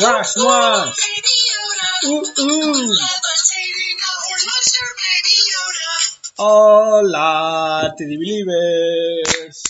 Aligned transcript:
Más, 0.00 0.36
más. 0.36 0.96
Uh, 2.04 2.22
uh. 2.38 2.94
Hola, 6.38 7.94
Teddy 7.96 8.16
Believers. 8.18 9.62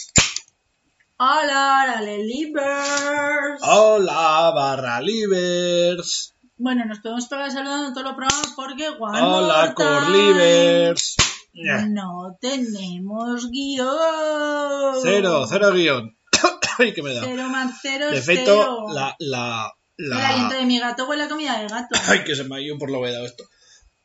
Hola, 1.18 1.84
dale 1.86 2.18
libers. 2.24 3.62
Hola, 3.62 4.52
barra 4.54 5.00
livers. 5.00 6.34
Bueno, 6.56 6.84
nos 6.86 6.98
podemos 6.98 7.27
pegar 7.29 7.50
saludando 7.52 7.88
en 7.88 7.95
todos 7.95 8.06
los 8.06 8.14
programas 8.16 8.52
porque 8.56 8.88
one 8.88 9.20
Hola, 9.22 9.74
livers. 10.11 11.16
Ya. 11.55 11.86
No 11.86 12.36
tenemos 12.41 13.48
guion. 13.50 15.00
Cero, 15.02 15.47
cero 15.48 15.72
guion. 15.72 16.19
Ay, 16.78 16.92
que 16.92 17.02
me 17.02 17.14
da. 17.14 17.22
Cero 17.22 17.48
más 17.48 17.78
cero 17.80 18.11
De 18.11 18.20
cero. 18.20 18.86
la, 18.92 19.14
la, 19.20 19.72
El 19.98 20.12
aliento 20.12 20.55
la... 20.55 20.60
de 20.60 20.66
mi 20.66 20.78
gato 20.78 21.09
huele 21.09 21.24
a 21.24 21.28
comida 21.28 21.59
de 21.60 21.68
gato. 21.68 21.98
Ay, 22.09 22.24
que 22.24 22.36
se 22.36 22.45
me 22.45 22.56
ha 22.56 22.60
ido 22.60 22.78
por 22.78 22.91
lo 22.91 23.00
vedado 23.00 23.24
esto. 23.24 23.45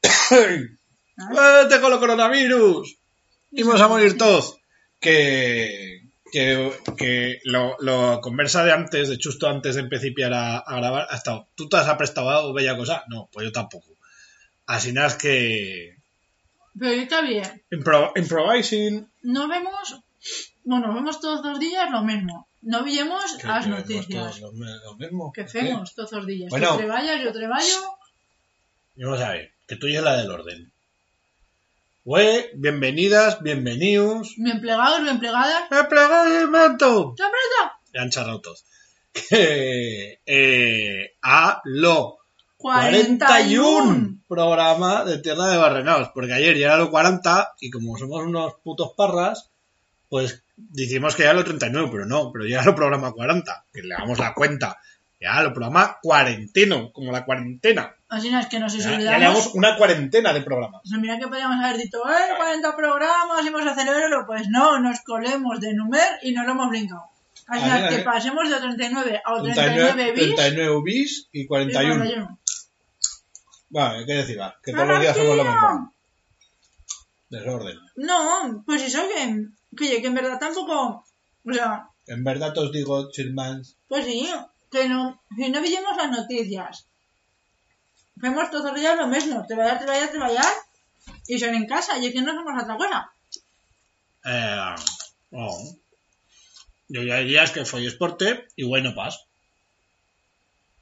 ¡Eh, 0.31 0.67
tengo 1.69 1.87
el 1.87 1.99
coronavirus! 1.99 2.97
Y 3.51 3.63
vamos 3.63 3.81
a 3.81 3.87
morir 3.87 4.17
todos. 4.17 4.57
Que, 4.99 6.03
que, 6.31 6.71
que 6.97 7.39
lo, 7.43 7.75
lo 7.79 8.21
conversa 8.21 8.63
de 8.63 8.71
antes, 8.71 9.09
de 9.09 9.19
justo 9.21 9.47
antes 9.47 9.75
de 9.75 9.81
empezar 9.81 10.33
a, 10.33 10.57
a 10.59 10.75
grabar, 10.77 11.07
ha 11.09 11.15
estado, 11.15 11.47
¿tú 11.55 11.67
te 11.67 11.77
has 11.77 11.87
aprestado 11.87 12.53
bella 12.53 12.77
cosa? 12.77 13.03
No, 13.09 13.29
pues 13.31 13.45
yo 13.45 13.51
tampoco. 13.51 13.97
Así 14.65 14.93
nada 14.93 15.07
es 15.07 15.15
que... 15.15 15.97
Pero 16.79 16.91
está 16.91 17.21
bien. 17.21 17.63
Impro, 17.69 18.13
improvising. 18.15 19.11
Nos 19.23 19.49
vemos, 19.49 19.99
bueno, 20.63 20.87
nos 20.87 20.95
vemos 20.95 21.19
todos 21.19 21.45
los 21.45 21.59
días 21.59 21.89
lo 21.91 22.03
mismo. 22.03 22.47
No 22.61 22.83
vemos 22.83 23.33
Que- 23.39 23.47
las 23.47 23.63
que 23.65 23.71
noticias. 23.71 24.39
todos 24.39 24.39
Lo, 24.41 24.51
mismo. 24.95 25.31
Que 25.33 25.41
¿Qué? 25.41 25.47
hacemos 25.59 25.95
todos 25.95 26.11
los 26.11 26.27
días. 26.27 26.49
Bueno. 26.49 26.71
Tú 26.73 26.77
treballas, 26.77 27.21
yo 27.23 27.31
treballo. 27.31 27.97
Vamos 28.95 29.19
a 29.21 29.31
ver, 29.31 29.51
que 29.67 29.75
tú 29.77 29.87
ya 29.87 29.99
es 29.99 30.03
la 30.03 30.17
del 30.17 30.29
orden. 30.29 30.71
Güey, 32.03 32.49
bienvenidas, 32.55 33.41
bienvenidos. 33.41 34.33
Bien 34.37 34.59
plegados, 34.59 35.03
bien 35.03 35.19
plegadas. 35.19 35.69
¡Me 35.71 35.83
plegó 35.85 36.23
el 36.23 36.47
manto! 36.49 37.13
¡Te 37.15 37.23
aprieta! 37.23 37.79
Ya 37.93 38.01
han 38.01 38.09
charrado 38.09 38.41
todos. 38.41 38.65
Que, 39.13 40.19
eh, 40.25 41.15
a 41.21 41.61
lo 41.65 42.19
41. 42.57 44.19
programa 44.27 45.03
de 45.03 45.17
Tierra 45.19 45.47
de 45.47 45.57
Barrenaos. 45.57 46.09
Porque 46.13 46.33
ayer 46.33 46.57
ya 46.57 46.67
era 46.67 46.77
lo 46.77 46.89
40 46.89 47.53
y 47.59 47.69
como 47.69 47.97
somos 47.97 48.23
unos 48.23 48.53
putos 48.63 48.93
parras, 48.95 49.50
pues 50.11 50.43
decimos 50.57 51.15
que 51.15 51.23
ya 51.23 51.31
lo 51.31 51.45
39, 51.45 51.87
pero 51.89 52.05
no, 52.05 52.33
pero 52.33 52.45
ya 52.45 52.61
lo 52.63 52.75
programa 52.75 53.13
40. 53.13 53.65
Que 53.71 53.81
le 53.81 53.95
damos 53.95 54.19
la 54.19 54.33
cuenta. 54.33 54.77
Ya 55.21 55.41
lo 55.41 55.53
programa 55.53 55.99
cuarenteno, 56.01 56.91
como 56.91 57.13
la 57.13 57.23
cuarentena. 57.23 57.95
Así 58.09 58.29
no 58.29 58.37
es 58.37 58.47
que 58.47 58.59
nos 58.59 58.73
Ya, 58.73 58.83
ya 58.83 58.89
le 58.89 58.95
olvidamos. 58.97 59.21
damos 59.21 59.55
una 59.55 59.77
cuarentena 59.77 60.33
de 60.33 60.41
programas. 60.41 60.81
O 60.83 60.89
sea, 60.89 60.97
mira 60.97 61.17
que 61.17 61.29
podríamos 61.29 61.63
haber 61.63 61.77
dicho, 61.77 61.99
eh, 62.09 62.35
40 62.35 62.75
programas, 62.75 63.45
hemos 63.47 63.65
a 63.65 63.73
celebrarlo. 63.73 64.25
Pues 64.27 64.49
no, 64.49 64.81
nos 64.81 64.99
colemos 64.99 65.61
de 65.61 65.73
numer 65.75 66.19
y 66.23 66.33
nos 66.33 66.45
lo 66.45 66.51
hemos 66.51 66.69
brincado. 66.69 67.05
Así 67.47 67.69
es 67.69 67.95
que 67.95 68.03
pasemos 68.03 68.49
de 68.49 68.59
39 68.59 69.21
a 69.23 69.41
39 69.41 69.93
39, 69.93 70.11
bis 70.11 70.35
39 70.35 70.81
bis 70.83 71.29
y 71.31 71.41
y 71.41 71.47
41. 71.47 71.95
41. 71.95 72.39
Vale, 73.69 74.05
¿qué 74.05 74.13
decir? 74.13 74.39
Que 74.61 74.73
todos 74.73 74.87
los 74.89 74.99
días 74.99 75.15
somos 75.15 75.37
lo 75.37 75.45
mismo. 75.45 75.93
Desorden. 77.29 77.77
No, 77.95 78.61
pues 78.65 78.81
eso 78.83 79.07
que, 79.07 79.47
que, 79.77 80.01
que 80.01 80.07
en 80.07 80.13
verdad 80.15 80.39
tampoco, 80.39 81.05
o 81.45 81.53
sea, 81.53 81.89
En 82.07 82.23
verdad 82.23 82.57
os 82.57 82.71
digo, 82.71 83.09
chilmans, 83.11 83.77
pues 83.87 84.05
sí, 84.05 84.29
que 84.71 84.87
no, 84.89 85.21
si 85.35 85.49
no 85.49 85.61
veíamos 85.61 85.95
las 85.97 86.11
noticias, 86.11 86.87
vemos 88.15 88.49
todos 88.51 88.71
los 88.71 88.79
días 88.79 88.97
lo 88.97 89.07
mismo, 89.07 89.45
te 89.47 89.55
vayas, 89.55 89.79
te 89.79 89.85
vayas, 89.85 90.11
te 90.11 90.17
vayas, 90.19 90.53
y 91.27 91.39
son 91.39 91.55
en 91.55 91.67
casa, 91.67 91.97
y 91.99 92.07
es 92.07 92.13
que 92.13 92.21
no 92.21 92.31
hacemos 92.31 92.63
otra 92.63 92.77
cosa. 92.77 93.11
eh, 94.25 94.75
no. 95.31 95.49
Yo 96.89 97.03
ya 97.03 97.17
diría 97.19 97.45
que 97.45 97.63
fue 97.63 97.85
esporte 97.85 98.47
y 98.57 98.63
bueno 98.65 98.93
pas. 98.93 99.25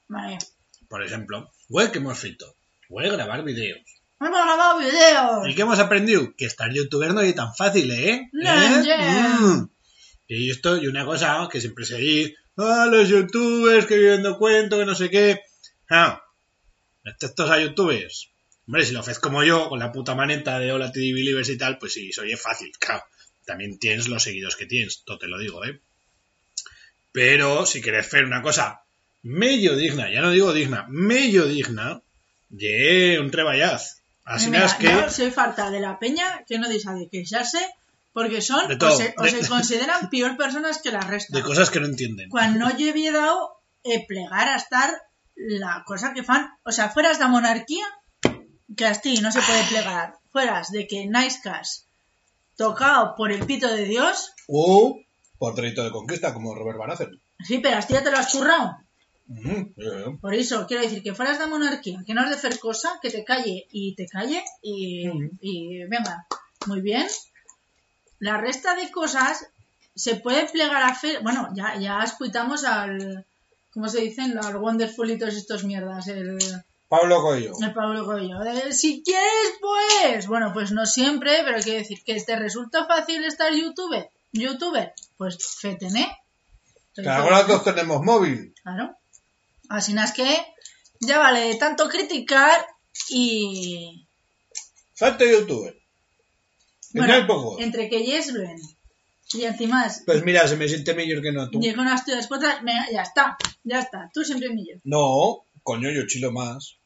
Vale, 0.07 0.39
Por 0.87 1.03
ejemplo, 1.05 1.51
güey, 1.67 1.91
que 1.91 1.99
hemos 1.99 2.17
feito. 2.17 2.55
Güey, 2.89 3.11
grabar 3.11 3.43
vídeos. 3.43 3.98
Hemos 4.19 4.43
grabado 4.43 4.79
videos. 4.79 5.47
¿Y 5.47 5.55
qué 5.55 5.61
hemos 5.61 5.79
aprendido? 5.79 6.33
Que 6.35 6.45
estar 6.45 6.71
youtuber 6.73 7.13
no 7.13 7.21
es 7.21 7.35
tan 7.35 7.53
fácil, 7.55 7.91
¿eh? 7.91 8.29
No, 8.33 8.53
¿Eh? 8.53 8.83
yeah. 8.83 9.37
Mm. 9.39 9.69
Y 10.27 10.51
esto, 10.51 10.77
y 10.77 10.87
una 10.87 11.05
cosa 11.05 11.47
que 11.51 11.59
siempre 11.59 11.85
se 11.85 11.97
dice, 11.97 12.35
ah, 12.57 12.87
los 12.89 13.09
youtubers 13.09 13.85
que 13.85 13.97
viviendo 13.97 14.37
cuento, 14.37 14.77
que 14.77 14.85
no 14.85 14.95
sé 14.95 15.09
qué. 15.09 15.41
Ah, 15.89 16.23
estos 17.03 17.49
a 17.49 17.59
youtubers. 17.59 18.29
Hombre, 18.67 18.85
si 18.85 18.93
lo 18.93 18.99
haces 18.99 19.19
como 19.19 19.43
yo, 19.43 19.69
con 19.69 19.79
la 19.79 19.91
puta 19.91 20.13
maneta 20.13 20.59
de 20.59 20.71
Hola 20.71 20.91
TD 20.91 21.13
Believers 21.13 21.49
y 21.49 21.57
tal, 21.57 21.79
pues 21.79 21.93
sí, 21.93 22.11
soy 22.11 22.35
fácil, 22.35 22.71
claro. 22.77 23.03
También 23.45 23.79
tienes 23.79 24.07
los 24.07 24.21
seguidores 24.21 24.55
que 24.55 24.67
tienes, 24.67 25.03
todo 25.03 25.17
te 25.17 25.27
lo 25.27 25.39
digo, 25.39 25.65
¿eh? 25.65 25.79
Pero 27.11 27.65
si 27.65 27.81
quieres 27.81 28.05
hacer 28.05 28.25
una 28.25 28.43
cosa 28.43 28.83
medio 29.23 29.75
digna, 29.75 30.11
ya 30.11 30.21
no 30.21 30.29
digo 30.29 30.53
digna, 30.53 30.85
medio 30.87 31.45
digna, 31.45 32.03
de 32.49 33.19
un 33.19 33.31
treballaz. 33.31 33.98
Así 34.29 34.49
Mira, 34.49 34.67
que... 34.77 34.85
yo 34.85 35.09
soy 35.09 35.31
falta 35.31 35.69
de 35.71 35.79
la 35.79 35.97
peña 35.99 36.43
que 36.47 36.59
no 36.59 36.69
dice 36.69 36.91
de 36.93 37.09
queixarse 37.09 37.59
porque 38.13 38.41
son 38.41 38.67
De 38.67 38.75
o 38.85 38.91
se, 38.95 39.13
o 39.17 39.23
De- 39.23 39.29
se 39.31 39.47
consideran 39.55 40.09
peor 40.09 40.37
personas 40.37 40.79
que 40.81 40.91
la 40.91 41.01
resta. 41.01 41.35
de 41.37 41.43
cosas 41.43 41.69
que 41.69 41.79
no 41.79 41.87
entienden. 41.87 42.29
Cuando 42.29 42.69
yo 42.77 42.89
había 42.89 43.11
dado 43.11 43.61
eh, 43.83 44.05
plegar 44.07 44.47
a 44.49 44.55
estar 44.57 44.89
la 45.35 45.83
cosa 45.85 46.13
que 46.13 46.23
fan, 46.23 46.49
o 46.63 46.71
sea, 46.71 46.89
fueras 46.89 47.17
de 47.19 47.27
monarquía, 47.27 47.85
que 48.77 48.85
a 48.85 48.93
ti 48.93 49.19
no 49.21 49.31
se 49.31 49.41
puede 49.41 49.63
plegar, 49.63 50.15
fueras 50.31 50.69
de 50.71 50.85
que 50.87 51.07
Nice 51.07 51.39
Cash 51.43 51.79
tocado 52.57 53.15
por 53.15 53.31
el 53.31 53.45
pito 53.45 53.67
de 53.73 53.85
Dios, 53.85 54.31
O 54.47 54.99
por 55.37 55.55
delito 55.55 55.83
de 55.83 55.91
conquista, 55.91 56.33
como 56.33 56.53
Robert 56.53 56.77
Baratheon. 56.77 57.21
sí, 57.47 57.59
pero 57.59 57.77
a 57.77 57.81
ti 57.81 57.93
ya 57.93 58.03
te 58.03 58.11
lo 58.11 58.17
has 58.17 58.31
currado. 58.33 58.77
Eh, 59.35 60.17
Por 60.19 60.33
eso, 60.33 60.65
quiero 60.67 60.83
decir 60.83 61.03
que 61.03 61.13
fueras 61.13 61.37
de 61.37 61.47
monarquía, 61.47 62.03
que 62.05 62.13
no 62.13 62.21
has 62.21 62.29
de 62.29 62.35
hacer 62.35 62.59
cosa, 62.59 62.99
que 63.01 63.11
te 63.11 63.23
calle 63.23 63.67
y 63.71 63.95
te 63.95 64.07
calle 64.07 64.43
y, 64.61 65.83
venga, 65.85 66.25
muy 66.65 66.81
bien. 66.81 67.05
La 68.19 68.37
resta 68.37 68.75
de 68.75 68.91
cosas 68.91 69.47
se 69.95 70.15
puede 70.15 70.47
plegar 70.49 70.83
a 70.83 70.89
hacer, 70.89 71.21
bueno, 71.21 71.49
ya, 71.55 71.77
ya 71.79 71.99
escuchamos 72.03 72.63
al, 72.63 73.25
¿cómo 73.71 73.87
se 73.87 74.01
dicen? 74.01 74.37
Al 74.37 74.57
Wonderful 74.57 75.11
y 75.11 75.19
todos 75.19 75.35
estos 75.35 75.63
mierdas, 75.63 76.07
el, 76.07 76.37
Pablo 76.89 77.21
Coelho. 77.21 77.53
el 77.61 77.73
Pablo 77.73 78.05
Coelho. 78.05 78.39
de, 78.39 78.73
si 78.73 79.03
quieres, 79.03 79.59
pues, 79.61 80.27
bueno, 80.27 80.51
pues 80.53 80.71
no 80.71 80.87
siempre, 80.87 81.43
pero 81.45 81.61
quiero 81.61 81.79
decir 81.79 82.03
que 82.03 82.19
te 82.19 82.35
resulta 82.35 82.85
fácil 82.85 83.23
estar 83.23 83.53
youtuber, 83.53 84.09
youtuber, 84.31 84.93
pues 85.17 85.37
fetene. 85.59 86.17
Que 86.95 87.07
ahora 87.07 87.45
todos 87.45 87.63
tenemos 87.63 88.03
móvil. 88.03 88.53
Claro. 88.63 88.98
Así 89.69 89.95
es 89.95 90.11
que 90.11 90.27
ya 90.99 91.19
vale 91.19 91.41
de 91.41 91.55
tanto 91.55 91.87
criticar 91.87 92.65
y. 93.09 94.07
Salte 94.93 95.31
youtuber. 95.31 95.73
Que 96.91 96.99
no 96.99 97.13
hay 97.13 97.25
poco. 97.25 97.59
entre 97.59 97.87
que 97.87 98.03
Yesben 98.03 98.57
y 99.31 99.43
encima 99.43 99.87
Pues 100.07 100.23
mira, 100.23 100.47
se 100.47 100.57
me 100.57 100.67
siente 100.67 100.95
mejor 100.95 101.21
que 101.21 101.31
no 101.31 101.49
tú. 101.49 101.59
llega 101.59 101.81
unas 101.81 102.03
tuyas 102.03 102.27
cuotas, 102.27 102.61
ya 102.91 103.03
está, 103.03 103.37
ya 103.63 103.79
está, 103.79 104.09
tú 104.11 104.23
siempre 104.23 104.49
millón. 104.49 104.81
No, 104.83 105.45
coño, 105.61 105.91
yo 105.91 106.07
chilo 106.07 106.31
más. 106.31 106.79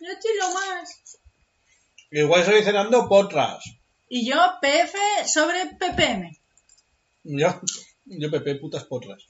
Yo 0.00 0.08
chilo 0.20 0.50
más. 0.54 1.18
Igual 2.10 2.40
estoy 2.40 2.62
cenando 2.62 3.06
potras. 3.06 3.62
Y 4.08 4.26
yo 4.26 4.36
PF 4.60 4.96
sobre 5.26 5.66
PPM. 5.78 6.30
Yo, 7.24 7.60
yo 8.04 8.30
Pepe, 8.30 8.56
putas 8.56 8.84
potras. 8.84 9.24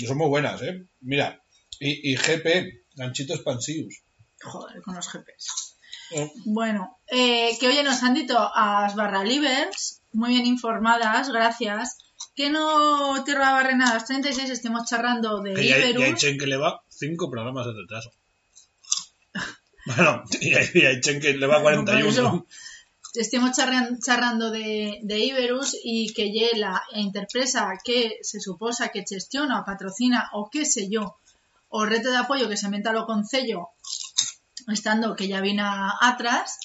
Y 0.00 0.06
son 0.06 0.16
muy 0.16 0.28
buenas, 0.28 0.62
¿eh? 0.62 0.86
Mira. 1.00 1.42
Y, 1.78 2.12
y 2.12 2.16
GP, 2.16 2.84
ganchitos 2.94 3.36
expansivos. 3.36 4.02
Joder, 4.42 4.80
con 4.82 4.94
los 4.94 5.06
GPs. 5.12 5.76
Eh, 6.12 6.30
Bueno, 6.46 6.98
eh, 7.06 7.50
que 7.60 7.68
hoy 7.68 7.82
nos 7.84 8.02
han 8.02 8.14
dicho 8.14 8.36
a 8.38 8.82
las 8.82 8.94
barra 8.96 9.22
livers, 9.24 10.00
muy 10.12 10.30
bien 10.30 10.46
informadas, 10.46 11.28
gracias, 11.30 11.98
que 12.34 12.48
no 12.50 13.22
Tierra 13.24 13.52
Barrenadas 13.52 14.06
36 14.06 14.48
estemos 14.50 14.88
charrando 14.88 15.40
de 15.42 15.54
Que 15.54 15.68
ya, 15.68 15.78
ya 15.78 15.84
hay 15.84 15.92
Iberus. 15.92 16.18
chen 16.20 16.38
que 16.38 16.46
le 16.46 16.56
va 16.56 16.82
cinco 16.88 17.30
programas 17.30 17.66
de 17.66 17.72
retraso. 17.74 18.10
Bueno, 19.86 20.22
y 20.40 20.54
hay, 20.54 20.68
y 20.74 20.80
hay 20.84 21.00
chen 21.00 21.20
que 21.20 21.32
le 21.34 21.46
va 21.46 21.62
Por 21.62 21.72
eso, 21.72 21.84
41. 21.84 22.46
Estemos 23.14 23.52
charrando 23.56 24.50
de, 24.50 25.00
Iberus 25.02 25.76
y 25.82 26.12
que 26.12 26.30
lle 26.30 26.50
la 26.56 26.82
empresa 26.92 27.68
que 27.84 28.18
se 28.22 28.40
suposa 28.40 28.88
que 28.88 29.04
gestiona 29.08 29.60
o 29.60 29.64
patrocina 29.64 30.30
o 30.32 30.48
qué 30.50 30.64
sé 30.64 30.88
yo, 30.88 31.18
o 31.68 31.84
reto 31.84 32.10
de 32.10 32.18
apoyo 32.18 32.48
que 32.48 32.56
se 32.56 32.68
menta 32.68 32.92
lo 32.92 33.06
concello, 33.06 33.70
estando 34.68 35.16
que 35.16 35.28
ya 35.28 35.40
vino 35.40 35.66
atrás, 36.00 36.58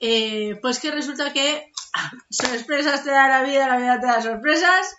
eh, 0.00 0.58
pues 0.60 0.80
que 0.80 0.90
resulta 0.90 1.32
que 1.32 1.70
sorpresas 2.30 3.04
te 3.04 3.10
da 3.10 3.28
la 3.28 3.42
vida, 3.42 3.68
la 3.68 3.78
vida 3.78 4.00
te 4.00 4.06
da 4.06 4.22
sorpresas, 4.22 4.94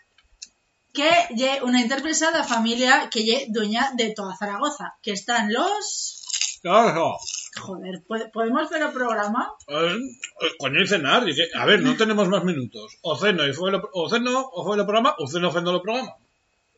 que 0.94 1.12
lle 1.36 1.62
una 1.62 1.81
empresa 1.81 2.31
de 2.31 2.44
familia 2.44 3.09
que 3.12 3.24
lle 3.24 3.48
dueña 3.50 3.91
de 3.95 4.13
toda 4.15 4.38
Zaragoza, 4.38 4.95
que 5.03 5.12
están 5.12 5.51
los... 5.51 6.24
Claro. 6.62 7.18
Joder, 7.59 8.03
¿pod- 8.07 8.31
¿podemos 8.31 8.63
hacer 8.63 8.81
el 8.81 8.91
programa? 8.91 9.49
Eh, 9.67 9.97
Coño, 10.59 10.81
y 10.81 10.87
cenar. 10.87 11.23
dice, 11.25 11.47
a 11.55 11.65
ver, 11.65 11.81
no 11.81 11.95
tenemos 11.95 12.27
más 12.27 12.43
minutos. 12.43 12.97
O 13.01 13.15
ceno, 13.17 13.47
y 13.47 13.53
fue 13.53 13.71
lo, 13.71 13.89
o 13.93 14.09
ceno, 14.09 14.39
o 14.53 14.65
fue 14.65 14.75
el 14.77 14.83
programa, 14.83 15.15
o 15.17 15.27
ceno, 15.27 15.51
fue 15.51 15.61
el 15.61 15.81
programa. 15.81 16.15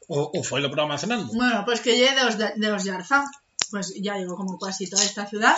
O, 0.07 0.31
o 0.33 0.43
fue 0.43 0.59
el 0.59 0.67
programa 0.67 0.97
cenando. 0.97 1.27
Bueno, 1.33 1.63
pues 1.65 1.81
que 1.81 1.97
lle 1.97 2.13
de 2.15 2.23
los 2.23 2.37
de, 2.37 2.53
de 2.55 2.69
los 2.71 2.83
Yarza, 2.83 3.25
pues 3.71 3.93
ya 4.01 4.15
digo, 4.15 4.35
como 4.37 4.57
casi 4.57 4.89
toda 4.89 5.03
esta 5.03 5.25
ciudad. 5.25 5.55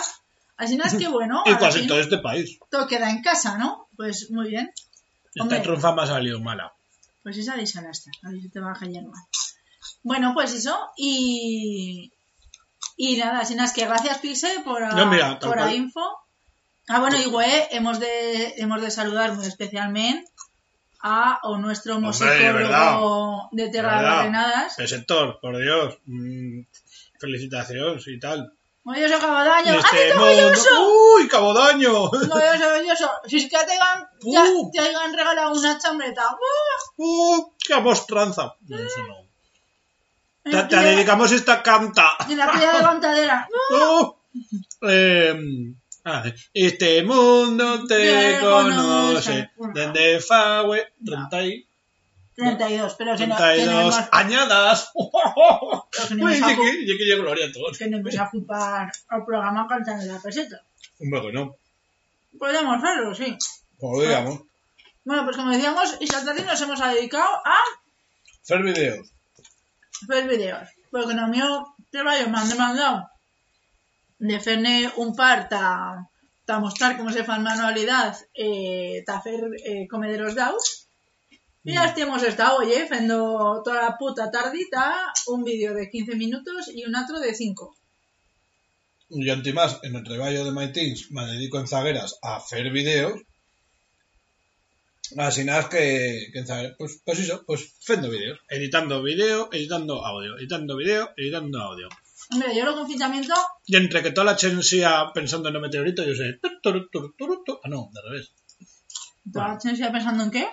Así 0.56 0.76
no 0.76 0.84
es 0.84 0.94
que 0.94 1.08
bueno, 1.08 1.42
Y 1.46 1.54
casi 1.56 1.86
todo 1.86 2.00
este 2.00 2.18
país. 2.18 2.58
todo 2.70 2.86
queda 2.88 3.10
en 3.10 3.22
casa, 3.22 3.58
¿no? 3.58 3.88
Pues 3.96 4.30
muy 4.30 4.48
bien. 4.50 4.70
Esta 5.34 5.62
trunfa 5.62 5.94
me 5.94 6.02
ha 6.02 6.06
salido 6.06 6.40
mala. 6.40 6.72
Pues 7.22 7.36
esa 7.38 7.54
de 7.56 7.66
Salasta, 7.66 8.10
a 8.24 8.30
ver 8.30 8.40
si 8.40 8.48
te 8.48 8.58
baja 8.60 8.86
ya 8.86 9.02
no. 9.02 9.12
Bueno, 10.02 10.32
pues 10.34 10.52
eso, 10.54 10.76
y. 10.96 12.10
Y 13.02 13.16
nada, 13.16 13.44
sin 13.46 13.56
más 13.56 13.72
que 13.72 13.86
gracias, 13.86 14.18
Pixel, 14.18 14.62
por, 14.62 14.82
a- 14.82 14.90
No, 14.90 15.06
mira, 15.06 15.38
tal 15.38 15.48
por 15.48 15.58
la 15.60 15.72
info. 15.74 16.02
Ah, 16.88 16.98
bueno, 17.00 17.16
y 17.18 17.24
güey, 17.24 17.50
hemos 17.70 17.98
de, 17.98 18.54
hemos 18.58 18.82
de 18.82 18.90
saludar 18.90 19.32
muy 19.34 19.46
especialmente 19.46 20.30
a 21.02 21.38
o 21.44 21.56
nuestro 21.56 21.98
musicólogo 21.98 23.48
de, 23.52 23.64
De 23.64 23.70
Terra. 23.70 24.02
Barrenadas. 24.02 24.78
El 24.78 24.86
sector, 24.88 25.38
por 25.40 25.56
Dios. 25.56 25.98
mm, 26.04 26.60
felicitaciones 27.18 28.06
y 28.06 28.18
tal. 28.20 28.52
Maravilloso 28.84 29.20
Cabodaño. 29.20 29.72
¡Ah, 29.82 29.88
qué 29.90 30.08
mundo- 30.14 30.24
maravilloso! 30.26 30.68
¡Uy, 31.16 31.28
cabodaño! 31.28 32.10
Maravilloso, 32.28 32.64
maravilloso. 32.70 33.10
Si 33.28 33.36
es 33.36 33.42
que 33.44 33.50
te 33.50 33.72
hayan, 33.72 34.08
ya- 34.22 34.44
Uh. 34.44 34.70
te 34.72 34.80
hayan 34.80 35.12
regalado 35.14 35.52
una 35.58 35.78
chambreta. 35.78 36.24
¡Uh, 36.96 37.50
qué 37.66 37.74
amostranza! 37.74 38.54
No, 38.68 38.78
eso 38.78 39.00
no. 39.06 39.19
Te, 40.50 40.62
te 40.64 40.76
dedicamos 40.76 41.32
esta 41.32 41.62
canta. 41.62 42.16
Y 42.28 42.34
la 42.34 42.50
tía 42.52 42.72
de 42.74 42.80
cantadera. 42.82 43.48
Eh, 44.82 45.34
ah, 46.04 46.22
este 46.54 47.02
mundo 47.02 47.84
te 47.86 48.38
conoce. 48.40 49.50
Desde 49.74 50.20
Fagüe, 50.20 50.92
30 51.04 51.42
y 51.42 51.66
32, 52.36 52.94
pero 52.96 53.16
que 53.16 53.26
no, 53.26 53.36
que 53.36 53.42
no 53.42 53.46
32 53.54 53.94
hemos, 53.96 54.08
añadas. 54.12 54.90
Uy, 54.94 55.10
hemos 56.12 56.36
y 56.38 56.40
acu- 56.40 56.62
que, 56.62 56.82
y 56.92 56.96
que 56.96 57.04
llega 57.04 57.22
Gloria 57.22 57.46
a 57.48 57.52
todos. 57.52 57.78
vamos 57.78 58.16
a 58.16 58.24
ocupar 58.24 58.92
al 59.08 59.24
programa 59.26 59.66
cantando 59.68 60.04
la 60.06 60.20
peseta. 60.20 60.62
Hombre, 61.00 61.20
que 61.22 61.32
no. 61.32 61.56
Podemos 62.38 62.76
hacerlo, 62.82 63.14
sí. 63.14 63.36
Como 63.78 64.00
digamos. 64.00 64.40
Bueno, 65.04 65.24
pues 65.24 65.36
como 65.36 65.50
decíamos, 65.50 65.96
Isla 66.00 66.24
Tardi 66.24 66.42
nos 66.42 66.60
hemos 66.60 66.78
dedicado 66.80 67.28
a 67.44 67.54
Hacer 68.42 68.62
vídeos. 68.62 69.08
Hacer 70.02 70.28
vídeos. 70.28 70.68
Porque 70.90 71.14
no 71.14 71.28
mío 71.28 71.66
trabajo 71.90 72.30
me 72.30 72.38
han 72.38 72.48
demandado 72.48 73.10
de 74.20 74.38
fer-ne 74.38 74.90
un 74.96 75.14
par 75.16 75.48
ta, 75.48 76.08
ta 76.44 76.58
mostrar 76.60 76.96
cómo 76.96 77.10
se 77.10 77.24
fan 77.24 77.42
manualidad 77.42 78.16
eh, 78.34 79.02
ta 79.06 79.18
hacer 79.18 79.40
eh, 79.64 79.88
comederos 79.88 80.34
daus. 80.34 80.88
Y 81.64 81.74
ya 81.74 81.94
hemos 81.96 82.22
estado, 82.22 82.58
oye, 82.58 82.84
haciendo 82.84 83.62
toda 83.62 83.82
la 83.82 83.98
puta 83.98 84.30
tardita 84.30 85.12
un 85.26 85.44
vídeo 85.44 85.74
de 85.74 85.90
15 85.90 86.16
minutos 86.16 86.70
y 86.74 86.84
un 86.84 86.96
otro 86.96 87.20
de 87.20 87.34
5. 87.34 87.76
Yo 89.10 89.32
antimás, 89.32 89.80
en 89.82 89.96
el 89.96 90.04
trabajo 90.04 90.44
de 90.44 90.52
My 90.52 90.72
Teens, 90.72 91.10
me 91.10 91.26
dedico 91.26 91.58
en 91.58 91.66
zagueras 91.66 92.18
a 92.22 92.36
hacer 92.36 92.70
vídeos. 92.70 93.20
Así 95.18 95.44
nada 95.44 95.60
es 95.60 95.66
que, 95.66 96.44
pues, 96.78 97.02
pues 97.04 97.18
eso, 97.18 97.42
pues 97.46 97.74
haciendo 97.80 98.10
vídeos. 98.10 98.38
Editando 98.48 99.02
vídeo, 99.02 99.48
editando 99.52 100.04
audio, 100.04 100.38
editando 100.38 100.76
vídeo, 100.76 101.10
editando 101.16 101.60
audio. 101.60 101.88
Hombre, 102.32 102.54
yo 102.54 102.68
el 102.68 102.74
confinamiento 102.74 103.34
Y 103.66 103.76
entre 103.76 104.02
que 104.02 104.12
toda 104.12 104.26
la 104.26 104.36
chen 104.36 104.62
siga 104.62 105.12
pensando 105.12 105.48
en 105.48 105.56
el 105.56 105.60
meteorito, 105.60 106.04
yo 106.04 106.14
sé. 106.14 106.38
Ah, 106.42 107.68
no, 107.68 107.90
de 107.92 108.00
revés. 108.02 108.32
¿Toda 109.32 109.48
la 109.48 109.60
gente 109.60 109.76
sigue 109.76 109.90
pensando 109.90 110.24
en 110.24 110.30
qué? 110.30 110.46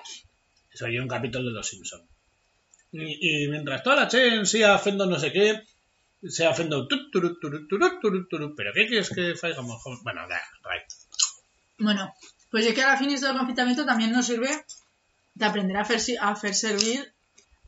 Soy 0.73 0.97
un 0.97 1.07
capítulo 1.07 1.49
de 1.49 1.55
Los 1.55 1.67
Simpsons. 1.67 2.03
Y, 2.91 3.43
y 3.43 3.47
mientras 3.47 3.83
toda 3.83 3.95
la 3.95 4.07
chen 4.07 4.45
siga 4.45 4.73
haciendo 4.73 5.05
no 5.05 5.19
sé 5.19 5.31
qué, 5.31 5.61
sea 6.27 6.49
haciendo. 6.49 6.87
¿Pero 6.87 8.73
qué 8.73 8.87
quieres 8.87 9.09
que 9.09 9.35
faigamos? 9.35 9.81
Bueno, 10.03 10.21
da, 10.27 10.41
right. 10.63 10.83
Bueno, 11.79 12.11
pues 12.51 12.65
ya 12.65 12.73
que 12.73 12.81
ahora 12.83 12.97
fin 12.97 13.11
esto 13.11 13.27
del 13.27 13.37
confinamiento 13.37 13.85
también 13.85 14.11
nos 14.11 14.25
sirve 14.27 14.65
de 15.35 15.45
aprender 15.45 15.77
a 15.77 15.81
hacer, 15.81 16.01
a 16.19 16.29
hacer 16.31 16.55
servir 16.55 17.13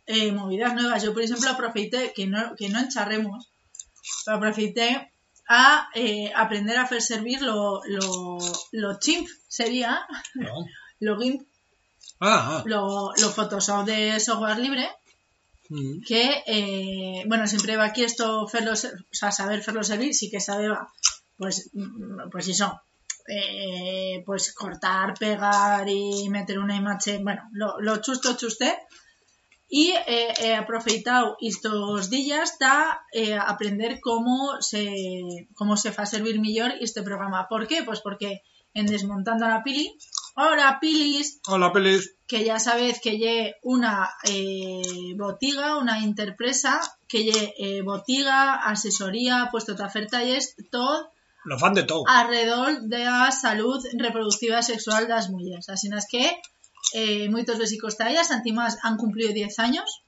eh, 0.06 0.32
movidas 0.32 0.74
nuevas. 0.74 1.04
Yo, 1.04 1.14
por 1.14 1.22
ejemplo, 1.22 1.50
aproveité, 1.50 2.14
que 2.16 2.26
no, 2.28 2.56
que 2.56 2.70
no 2.70 2.80
encharremos, 2.80 3.48
aproveité 4.26 5.12
a 5.48 5.90
eh, 5.96 6.32
aprender 6.36 6.78
a 6.78 6.84
hacer 6.84 7.02
servir 7.02 7.42
lo, 7.42 7.82
lo, 7.86 8.38
lo 8.72 9.00
chimp 9.00 9.28
sería, 9.48 10.06
¿No? 10.36 10.66
lo 11.00 11.20
GIMP, 11.20 11.42
Ah, 12.22 12.60
ah. 12.60 12.64
lo, 12.66 13.14
lo 13.16 13.30
Photoshop 13.32 13.86
de 13.86 14.20
software 14.20 14.60
libre, 14.60 14.90
Mm. 15.72 16.02
que, 16.02 16.44
eh, 16.48 17.24
bueno, 17.28 17.46
siempre 17.46 17.78
va 17.78 17.86
aquí 17.86 18.04
esto, 18.04 18.48
ser- 18.48 18.66
o 18.66 19.14
sea, 19.14 19.32
saber 19.32 19.60
hacerlo 19.60 19.84
servir, 19.84 20.16
sí 20.16 20.32
que 20.32 20.40
sabe, 20.40 20.68
va, 20.68 20.92
pues, 21.38 21.70
mm, 21.74 22.28
pues 22.32 22.48
eso, 22.48 22.82
eh, 23.30 24.24
pues 24.26 24.54
cortar, 24.54 25.14
pegar 25.18 25.88
y 25.88 26.28
meter 26.30 26.60
una 26.60 26.76
imagen, 26.76 27.24
bueno, 27.24 27.44
lo, 27.52 27.80
lo 27.80 28.02
chusto 28.02 28.36
chuste. 28.36 28.78
Y 29.72 29.92
eh, 29.92 30.34
he 30.42 30.56
aproveitado 30.56 31.38
estos 31.40 32.10
días 32.10 32.56
para 32.60 33.04
aprender 33.48 34.00
cómo 34.02 34.60
se, 34.62 35.48
cómo 35.54 35.78
se 35.78 35.92
fa 35.92 36.08
servir 36.08 36.42
mejor 36.42 36.74
este 36.82 37.04
programa. 37.04 37.48
¿Por 37.48 37.68
qué? 37.68 37.84
Pues 37.84 38.02
porque 38.02 38.42
en 38.74 38.88
Desmontando 38.88 39.46
a 39.46 39.50
la 39.50 39.64
Pili, 39.64 39.96
ahora 40.36 40.80
Pilis, 40.80 41.40
Hola, 41.48 41.72
pelis. 41.72 42.16
que 42.28 42.44
ya 42.44 42.60
sabéis 42.60 43.00
que 43.02 43.18
lle 43.18 43.56
una 43.64 44.10
eh, 44.24 45.14
botiga, 45.18 45.78
una 45.78 46.00
interpresa, 46.00 46.80
que 47.08 47.24
lle 47.26 47.54
eh, 47.58 47.82
botiga, 47.82 48.56
asesoría, 48.56 49.50
puesto 49.52 49.74
de 49.74 49.84
hacer 49.84 50.08
talleres, 50.08 50.56
todo 50.72 51.12
Lo 51.50 51.58
fan 51.60 51.74
de 51.74 51.84
todo. 51.84 52.04
alrededor 52.08 52.82
de 52.82 53.00
la 53.06 53.32
salud 53.32 53.84
reproductiva 53.98 54.62
sexual 54.62 55.04
de 55.08 55.14
las 55.16 55.30
mujeres. 55.30 55.68
Así 55.70 55.90
es 55.96 56.06
que 56.10 56.32
eh, 56.94 57.28
muchos 57.30 57.58
besicos 57.58 57.98
de 57.98 58.10
ellas, 58.12 58.32
antimás 58.32 58.78
han 58.84 58.98
cumplido 58.98 59.34
10 59.34 59.60
años, 59.60 60.04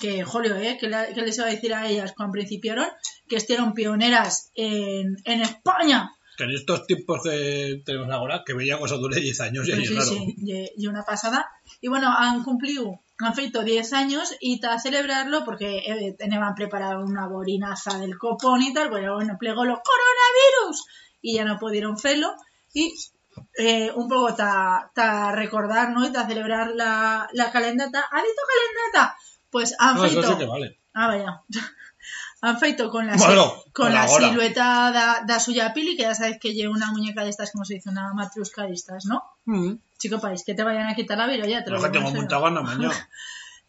que 0.00 0.22
jolio, 0.24 0.56
eh, 0.56 0.76
que, 0.78 0.88
la- 0.88 1.06
que 1.12 1.22
les 1.22 1.36
iba 1.38 1.46
a 1.46 1.50
decir 1.50 1.72
a 1.74 1.88
ellas 1.88 2.12
cuando 2.16 2.32
principiaron, 2.32 2.86
que 3.28 3.36
estuvieron 3.36 3.72
pioneras 3.72 4.50
en, 4.54 5.16
en 5.24 5.40
España 5.40 6.10
Que 6.36 6.44
en 6.44 6.50
estos 6.50 6.86
tiempos 6.86 7.22
que 7.24 7.82
tenemos 7.84 8.10
ahora, 8.10 8.42
que 8.44 8.54
veía 8.54 8.78
cosa 8.78 8.96
dure 8.96 9.20
10 9.20 9.40
años 9.40 9.68
y 9.68 9.72
Pues 9.72 9.88
sí, 9.88 9.94
raro. 9.94 10.06
sí, 10.06 10.34
y, 10.76 10.86
una 10.86 11.02
pasada. 11.02 11.48
Y 11.80 11.88
bueno, 11.88 12.12
han 12.16 12.44
cumplido, 12.44 13.00
han 13.18 13.34
feito 13.34 13.62
10 13.62 13.92
años 13.94 14.34
y 14.40 14.60
para 14.60 14.78
celebrarlo, 14.78 15.44
porque 15.44 15.78
eh, 15.78 16.14
tenían 16.18 16.54
preparado 16.54 17.04
una 17.04 17.26
borinaza 17.26 17.98
del 17.98 18.18
copón 18.18 18.62
y 18.62 18.74
tal, 18.74 18.90
pero 18.90 19.14
bueno, 19.14 19.36
plegó 19.38 19.64
lo 19.64 19.80
coronavirus 19.82 20.84
y 21.22 21.34
ya 21.36 21.44
no 21.44 21.58
pudieron 21.58 21.94
hacerlo. 21.94 22.34
Y 22.74 22.92
eh, 23.58 23.90
un 23.94 24.08
poco 24.08 24.34
ta, 24.34 24.90
ta 24.94 25.32
recordar, 25.32 25.90
¿no? 25.90 26.06
Y 26.06 26.12
ta 26.12 26.26
celebrar 26.26 26.72
la, 26.74 27.28
la 27.32 27.50
calendata. 27.50 28.04
¿Ha 28.10 28.22
visto 28.22 28.42
calendata? 28.52 29.16
Pues 29.50 29.74
han 29.78 29.96
No, 29.96 30.04
eso 30.04 30.14
feito... 30.20 30.32
sí 30.32 30.38
que 30.38 30.46
vale. 30.46 30.78
Ah, 30.92 31.08
vaya. 31.08 31.42
Han 32.42 32.58
feito 32.58 32.90
con 32.90 33.06
la, 33.06 33.16
Bueno, 33.16 33.54
con 33.72 33.92
la 33.92 34.06
silueta 34.06 34.90
da, 34.92 35.22
da 35.26 35.40
suya 35.40 35.72
pili, 35.72 35.96
que 35.96 36.02
ya 36.02 36.14
sabes 36.14 36.38
que 36.38 36.52
lleva 36.52 36.74
una 36.74 36.92
muñeca 36.92 37.24
de 37.24 37.30
estas, 37.30 37.50
como 37.50 37.64
se 37.64 37.74
dice, 37.74 37.88
una 37.88 38.12
matrusca 38.12 38.64
de 38.64 38.74
estas, 38.74 39.06
¿no? 39.06 39.22
Mm. 39.46 39.74
Chico, 39.98 40.20
país, 40.20 40.44
que 40.44 40.54
te 40.54 40.62
vayan 40.62 40.86
a 40.86 40.94
quitar 40.94 41.16
la 41.16 41.26
vida 41.26 41.46
ya, 41.46 41.64
te 41.64 41.70
lo 41.70 41.78
Lo 41.78 41.88
digo 41.88 41.92
tengo 41.92 42.22
mucha 42.22 42.38
gana 42.38 42.60
mañana. 42.60 43.08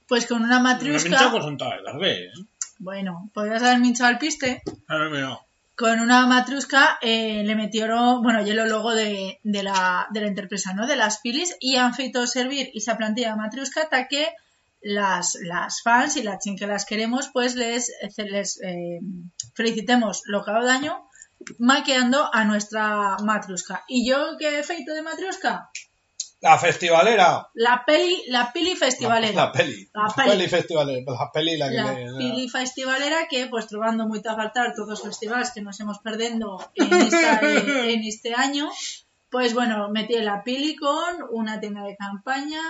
Pues 0.07 0.25
con 0.25 0.41
una 0.43 0.59
matrusca, 0.59 1.31
con 1.31 1.43
Santa 1.43 1.69
tarde, 1.83 2.25
¿eh? 2.25 2.31
bueno, 2.79 3.29
podrías 3.33 3.63
haber 3.63 3.79
minchado 3.79 4.09
al 4.09 4.17
piste. 4.17 4.61
Ver, 4.87 5.09
mira. 5.09 5.39
Con 5.75 5.99
una 5.99 6.25
matrusca 6.25 6.97
eh, 7.01 7.43
le 7.45 7.55
metieron, 7.55 8.23
bueno, 8.23 8.41
y 8.45 8.49
el 8.49 8.57
logo 8.69 8.95
de, 8.95 9.39
de 9.43 9.63
la, 9.63 10.07
de 10.11 10.21
la 10.21 10.27
empresa, 10.27 10.73
¿no? 10.73 10.87
De 10.87 10.95
las 10.95 11.19
pilis, 11.19 11.55
y 11.59 11.75
han 11.75 11.93
feito 11.93 12.25
servir 12.25 12.71
esa 12.73 12.97
plantilla 12.97 13.31
de 13.31 13.35
matrusca 13.35 13.83
hasta 13.83 14.07
que 14.07 14.27
las, 14.87 15.37
las 15.41 15.81
fans 15.81 16.15
y 16.17 16.23
la 16.23 16.39
chin 16.39 16.55
que 16.57 16.67
las 16.67 16.85
queremos, 16.85 17.29
pues 17.33 17.55
les, 17.55 17.91
les 18.17 18.61
eh, 18.63 18.99
felicitemos 19.53 20.21
lo 20.25 20.43
que 20.43 20.51
ha 20.51 20.53
dado 20.55 20.65
daño 20.67 21.03
maqueando 21.59 22.29
a 22.33 22.43
nuestra 22.45 23.17
matrusca. 23.23 23.83
¿Y 23.87 24.09
yo 24.09 24.37
qué 24.39 24.59
he 24.59 24.63
feito 24.63 24.93
de 24.93 25.01
matrusca? 25.01 25.69
La 26.39 26.57
festivalera. 26.57 27.47
La 27.55 27.83
peli, 27.85 28.23
la 28.27 28.51
pili 28.53 28.75
festivalera. 28.75 29.33
La, 29.33 29.45
la 29.45 29.51
peli. 29.51 29.89
La 29.93 30.07
peli. 30.15 30.47
festivalera. 30.47 31.11
La 31.11 31.31
peli 31.33 31.57
la 31.57 31.69
que 31.69 31.75
la 31.75 31.93
le... 31.93 32.17
Pili 32.17 32.47
Festivalera 32.47 33.27
que, 33.27 33.47
pues, 33.47 33.67
trobando 33.67 34.07
muy 34.07 34.19
a 34.19 34.35
faltar 34.35 34.73
todos 34.75 34.89
los 34.89 35.01
festivales 35.01 35.51
que 35.51 35.61
nos 35.61 35.79
hemos 35.79 35.97
perdiendo 35.99 36.59
en, 36.75 36.93
esta- 37.01 37.39
eh, 37.41 37.93
en 37.93 38.03
este 38.03 38.35
año, 38.35 38.69
pues, 39.31 39.53
bueno, 39.55 39.89
metí 39.89 40.13
la 40.19 40.43
Pili 40.43 40.75
con 40.75 41.17
una 41.31 41.59
tienda 41.59 41.83
de 41.83 41.95
campaña, 41.97 42.61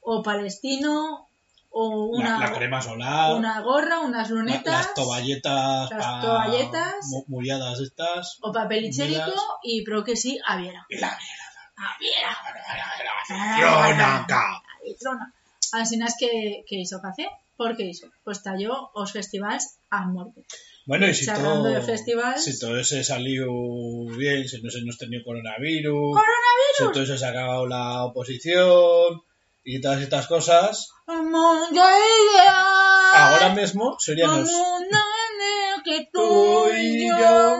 o 0.00 0.22
Palestino, 0.22 1.28
o 1.72 2.06
una, 2.06 2.38
la, 2.38 2.46
la 2.46 2.52
crema 2.52 2.82
solar, 2.82 3.34
una 3.36 3.60
gorra, 3.60 4.00
unas 4.00 4.28
la- 4.30 4.36
lunetas 4.36 4.72
las 4.86 4.94
tovalletas, 4.94 5.90
las 5.90 6.04
pa- 6.06 6.20
tovalletas. 6.20 6.94
mu- 7.10 7.24
muriadas 7.28 7.80
estas, 7.80 8.38
o 8.42 8.52
papel 8.52 8.86
higiénico 8.86 9.32
y 9.62 9.84
pero 9.84 10.02
que 10.04 10.16
sí, 10.16 10.38
aviera. 10.46 10.84
la. 10.90 11.16
Aviera. 11.76 12.36
Trona. 15.00 15.32
Así 15.72 15.98
es 16.02 16.16
que, 16.18 16.64
que 16.66 16.76
hizo 16.80 17.00
café, 17.00 17.28
porque 17.56 17.84
hizo, 17.84 18.08
pues 18.24 18.42
talló 18.42 18.90
os 18.94 19.12
festivals 19.12 19.78
a 19.90 20.06
muerte. 20.06 20.42
Bueno, 20.86 21.06
y 21.06 21.14
si 21.14 21.26
todo, 21.26 21.62
de 21.64 21.80
festivals. 21.82 22.42
si 22.42 22.58
todo 22.58 22.78
ese 22.78 23.04
salió 23.04 23.46
bien, 24.16 24.48
si 24.48 24.60
no 24.60 24.70
se 24.70 24.82
nos 24.82 24.98
tenido 24.98 25.22
coronavirus, 25.24 25.94
¡Coronavirus! 26.16 26.76
si 26.76 26.84
todo 26.92 27.16
se 27.16 27.24
ha 27.24 27.28
acabado 27.28 27.66
la 27.66 28.04
oposición 28.04 29.22
y 29.64 29.80
todas 29.80 30.00
estas 30.00 30.26
cosas, 30.26 30.90
ahora 33.14 33.54
mismo 33.54 33.96
seríamos 33.98 34.50
que 35.84 36.08
tú 36.12 36.68
y 36.72 37.08
yo 37.08 37.56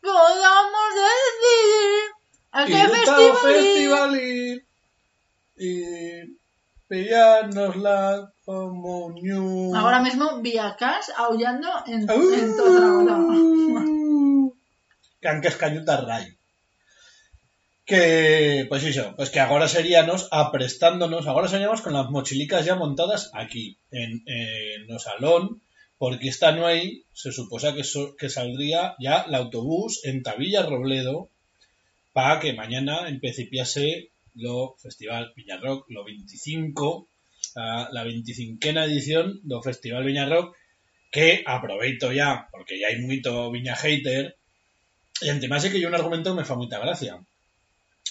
podamos 0.00 0.88
decidir 0.94 2.12
a 2.52 2.66
qué 2.66 2.88
festival, 2.88 3.22
ir. 3.22 3.34
festival 3.42 4.20
ir 4.20 4.66
y 5.56 6.36
pillarnos 6.88 7.76
la 7.76 8.32
comunión. 8.44 9.74
Ahora 9.76 10.00
mismo 10.00 10.40
Viacas 10.40 11.12
aullando 11.16 11.68
en, 11.86 12.10
Au. 12.10 12.32
en 12.32 12.54
Zaragoza. 12.54 13.16
que 15.20 15.28
han 15.28 15.40
que 15.40 15.48
escañuta 15.48 16.00
ray. 16.00 16.36
Que, 17.84 18.66
pues 18.68 18.84
eso, 18.84 19.14
pues 19.16 19.30
que 19.30 19.40
ahora 19.40 19.66
seríamos 19.66 20.28
aprestándonos, 20.30 21.26
ahora 21.26 21.48
seríamos 21.48 21.82
con 21.82 21.94
las 21.94 22.08
mochilicas 22.10 22.64
ya 22.64 22.76
montadas 22.76 23.30
aquí, 23.34 23.76
en, 23.90 24.22
en 24.26 24.98
salón, 25.00 25.60
porque 26.02 26.26
esta 26.26 26.50
no 26.50 26.66
hay, 26.66 27.04
se 27.12 27.30
suposa 27.30 27.76
que, 27.76 28.28
saldría 28.28 28.96
ya 28.98 29.22
el 29.22 29.36
autobús 29.36 30.00
en 30.04 30.24
Tavilla 30.24 30.66
Robledo 30.66 31.30
para 32.12 32.40
que 32.40 32.54
mañana 32.54 33.08
empecipiase 33.08 34.10
lo 34.34 34.74
Festival 34.82 35.32
Viñarrock, 35.36 35.88
lo 35.90 36.02
25, 36.02 37.06
la, 37.54 37.88
la 37.92 38.02
25 38.02 38.68
edición 38.80 39.38
do 39.44 39.62
Festival 39.62 40.02
Viñarrock, 40.02 40.56
que 41.12 41.44
aproveito 41.46 42.10
ya, 42.10 42.48
porque 42.50 42.80
ya 42.80 42.88
hay 42.88 42.98
mucho 42.98 43.52
viña 43.52 43.76
hater, 43.76 44.36
y 45.20 45.28
además 45.28 45.64
es 45.64 45.70
que 45.70 45.80
yo 45.80 45.86
un 45.86 45.94
argumento 45.94 46.34
me 46.34 46.44
fa 46.44 46.56
mucha 46.56 46.80
gracia. 46.80 47.22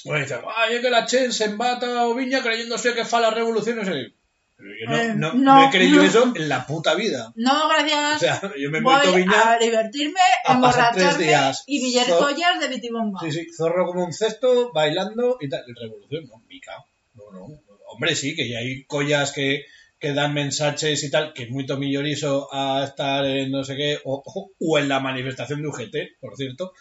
Bueno, 0.06 0.24
dice, 0.24 0.40
ay, 0.56 0.76
es 0.76 0.82
que 0.82 0.90
la 0.90 1.06
Chen 1.06 1.32
se 1.34 1.46
embata 1.46 2.08
o 2.08 2.16
viña 2.16 2.42
creyéndose 2.42 2.94
que 2.94 3.06
fa 3.06 3.20
la 3.20 3.30
revolución, 3.32 3.78
no 3.78 3.86
sé. 3.86 4.14
Pero 4.58 4.70
yo 4.80 4.86
no, 4.90 4.98
Eh, 4.98 5.14
no, 5.16 5.34
no, 5.34 5.56
no 5.56 5.68
he 5.68 5.70
creído 5.72 6.04
eso 6.04 6.32
en 6.36 6.50
la 6.50 6.66
puta 6.68 6.94
vida. 6.96 7.32
No, 7.36 7.68
gracias. 7.68 8.16
O 8.16 8.20
sea, 8.20 8.54
yo 8.58 8.70
me 8.72 8.78
he 8.80 8.82
Voy 8.82 8.96
viña, 9.16 9.54
a 9.54 9.58
divertirme, 9.60 10.20
a 10.46 10.60
pasar 10.62 10.94
tres 10.94 11.04
emborracharme 11.06 11.26
días. 11.26 11.64
y 11.68 11.82
pillar 11.82 12.08
Zo- 12.08 12.20
collas 12.20 12.60
de 12.60 12.68
bitibomba. 12.68 13.20
sí, 13.22 13.32
sí, 13.32 13.48
zorro 13.56 13.86
como 13.86 14.06
un 14.06 14.14
cesto, 14.14 14.72
bailando 14.74 15.38
y 15.42 15.50
tal. 15.50 15.64
Revolución, 15.80 16.26
no, 16.28 16.44
mica. 16.48 16.74
No, 17.16 17.24
no. 17.32 17.48
Hombre, 17.94 18.16
sí, 18.16 18.36
que 18.36 18.48
ya 18.50 18.60
hay 18.60 18.86
collas 18.86 19.32
que, 19.34 19.66
que 20.00 20.14
dan 20.14 20.34
mensajes 20.34 21.04
y 21.04 21.12
tal, 21.12 21.34
que 21.34 21.44
es 21.44 21.50
muy 21.50 21.66
millorizo 21.78 22.48
a 22.54 22.84
estar 22.86 23.26
en 23.26 23.52
no 23.52 23.64
sé 23.64 23.76
qué, 23.76 24.00
o, 24.06 24.22
o- 24.26 24.52
o 24.60 24.78
en 24.80 24.88
la 24.90 25.00
manifestación 25.00 25.62
de 25.62 25.68
UGT, 25.68 25.96
por 26.20 26.36
cierto, 26.38 26.72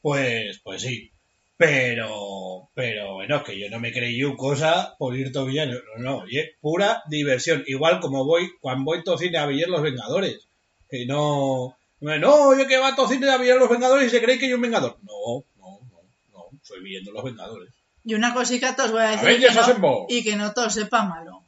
pues, 0.00 0.60
pues 0.62 0.82
sí. 0.82 1.10
Pero, 1.58 2.68
pero 2.74 3.14
bueno, 3.14 3.42
que 3.42 3.58
yo 3.58 3.70
no 3.70 3.80
me 3.80 3.92
creí 3.92 4.20
cosa 4.36 4.94
por 4.98 5.16
ir 5.16 5.32
todo 5.32 5.46
bien. 5.46 5.70
No, 5.70 6.20
no, 6.20 6.24
pura 6.60 7.02
diversión. 7.08 7.64
Igual 7.66 8.00
como 8.00 8.24
voy, 8.24 8.50
cuando 8.60 8.84
voy 8.84 9.02
todo 9.02 9.16
cine 9.16 9.38
a 9.38 9.46
ver 9.46 9.68
los 9.68 9.82
Vengadores. 9.82 10.46
Que 10.90 11.06
no, 11.06 11.76
no, 12.00 12.58
yo 12.58 12.66
que 12.66 12.76
va 12.76 12.94
todo 12.94 13.08
cine 13.08 13.30
a 13.30 13.38
ver 13.38 13.56
los 13.56 13.70
Vengadores 13.70 14.06
y 14.08 14.10
se 14.10 14.22
cree 14.22 14.38
que 14.38 14.48
yo 14.48 14.56
un 14.56 14.62
Vengador. 14.62 14.98
No, 15.02 15.44
no, 15.58 15.80
no, 15.90 16.00
no, 16.32 16.44
estoy 16.62 16.82
viendo 16.82 17.10
los 17.12 17.24
Vengadores. 17.24 17.72
Y 18.04 18.14
una 18.14 18.34
cosita 18.34 18.76
te 18.76 18.82
os 18.82 18.92
voy 18.92 19.00
a 19.02 19.10
decir 19.10 19.26
que 19.48 19.54
no- 19.54 20.06
y 20.08 20.22
que 20.22 20.36
no 20.36 20.52
todo 20.52 20.68
sepa 20.70 21.04
malo. 21.06 21.42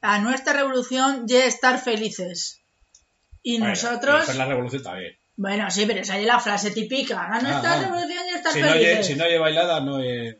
A 0.00 0.18
nuestra 0.18 0.52
revolución 0.52 1.28
ya 1.28 1.46
estar 1.46 1.80
felices. 1.80 2.60
Y 3.44 3.58
Bueno, 3.58 3.68
nosotros... 3.70 4.22
esa 4.24 4.32
es 4.32 4.38
la 4.38 4.46
revolución 4.46 4.82
también. 4.82 5.16
Bueno, 5.36 5.70
sí, 5.70 5.84
pero 5.86 6.00
esa 6.00 6.18
es 6.18 6.26
la 6.26 6.38
frase 6.40 6.70
típica. 6.70 7.24
A 7.26 7.40
nuestra 7.40 7.72
Ah, 7.72 7.76
ah. 7.78 7.82
revolución 7.82 8.22
ya 8.30 8.36
estar 8.36 8.52
Si 8.52 8.60
no, 8.60 9.02
si 9.02 9.14
no 9.14 9.24
hay 9.24 9.38
bailada, 9.38 9.80
no 9.80 9.98
es... 10.00 10.36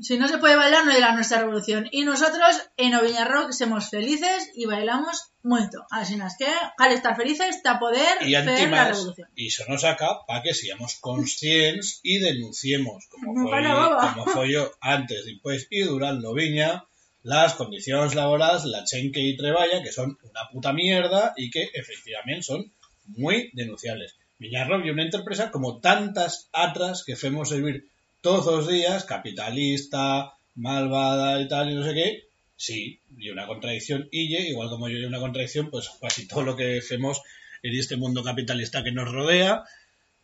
Si 0.00 0.18
no 0.18 0.26
se 0.26 0.38
puede 0.38 0.56
bailar, 0.56 0.84
no 0.84 0.98
la 0.98 1.12
nuestra 1.14 1.38
revolución. 1.38 1.88
Y 1.92 2.04
nosotros 2.04 2.68
en 2.76 2.96
Oviña 2.96 3.26
Rock 3.26 3.52
somos 3.52 3.90
felices 3.90 4.50
y 4.56 4.66
bailamos 4.66 5.30
mucho. 5.44 5.86
Así 5.88 6.14
es 6.14 6.36
que, 6.36 6.48
al 6.78 6.92
estar 6.92 7.16
felices, 7.16 7.54
está 7.54 7.78
poder 7.78 8.26
Y 8.26 8.34
hacer 8.34 8.70
la 8.70 8.88
revolución. 8.88 9.28
y 9.36 9.46
eso 9.46 9.62
nos 9.68 9.82
saca 9.82 10.26
para 10.26 10.42
que 10.42 10.52
seamos 10.52 10.96
conscientes 10.96 12.00
y 12.02 12.18
denunciemos, 12.18 13.06
como 13.08 13.34
No 13.34 13.48
fue, 13.48 13.62
como 14.14 14.26
fue 14.26 14.52
yo 14.52 14.72
antes, 14.80 15.26
después 15.26 15.68
y 15.70 15.82
durante 15.82 16.26
Viña, 16.34 16.84
las 17.22 17.54
condiciones 17.54 18.16
laborales, 18.16 18.64
la 18.64 18.82
chenque 18.84 19.20
y 19.20 19.36
treballa, 19.36 19.80
que 19.80 19.92
son 19.92 20.18
una 20.24 20.48
puta 20.50 20.72
mierda 20.72 21.34
y 21.36 21.50
que 21.50 21.70
efectivamente 21.72 22.42
son 22.42 22.72
muy 23.06 23.50
denunciables. 23.52 24.16
Rock 24.68 24.84
y 24.84 24.90
una 24.90 25.04
empresa 25.04 25.50
como 25.50 25.80
tantas 25.80 26.50
otras 26.52 27.04
que 27.04 27.14
hacemos 27.14 27.48
servir 27.48 27.88
todos 28.20 28.46
los 28.46 28.68
días, 28.68 29.04
capitalista, 29.04 30.32
malvada 30.54 31.40
y 31.40 31.48
tal, 31.48 31.70
y 31.70 31.74
no 31.74 31.84
sé 31.84 31.94
qué, 31.94 32.24
sí, 32.56 33.00
y 33.18 33.30
una 33.30 33.46
contradicción, 33.46 34.08
y 34.10 34.34
igual 34.36 34.68
como 34.68 34.88
yo 34.88 34.98
y 34.98 35.04
una 35.04 35.20
contradicción, 35.20 35.70
pues 35.70 35.90
casi 36.00 36.26
todo 36.26 36.42
lo 36.42 36.56
que 36.56 36.78
hacemos 36.78 37.22
en 37.62 37.74
este 37.74 37.96
mundo 37.96 38.22
capitalista 38.22 38.84
que 38.84 38.92
nos 38.92 39.10
rodea, 39.10 39.64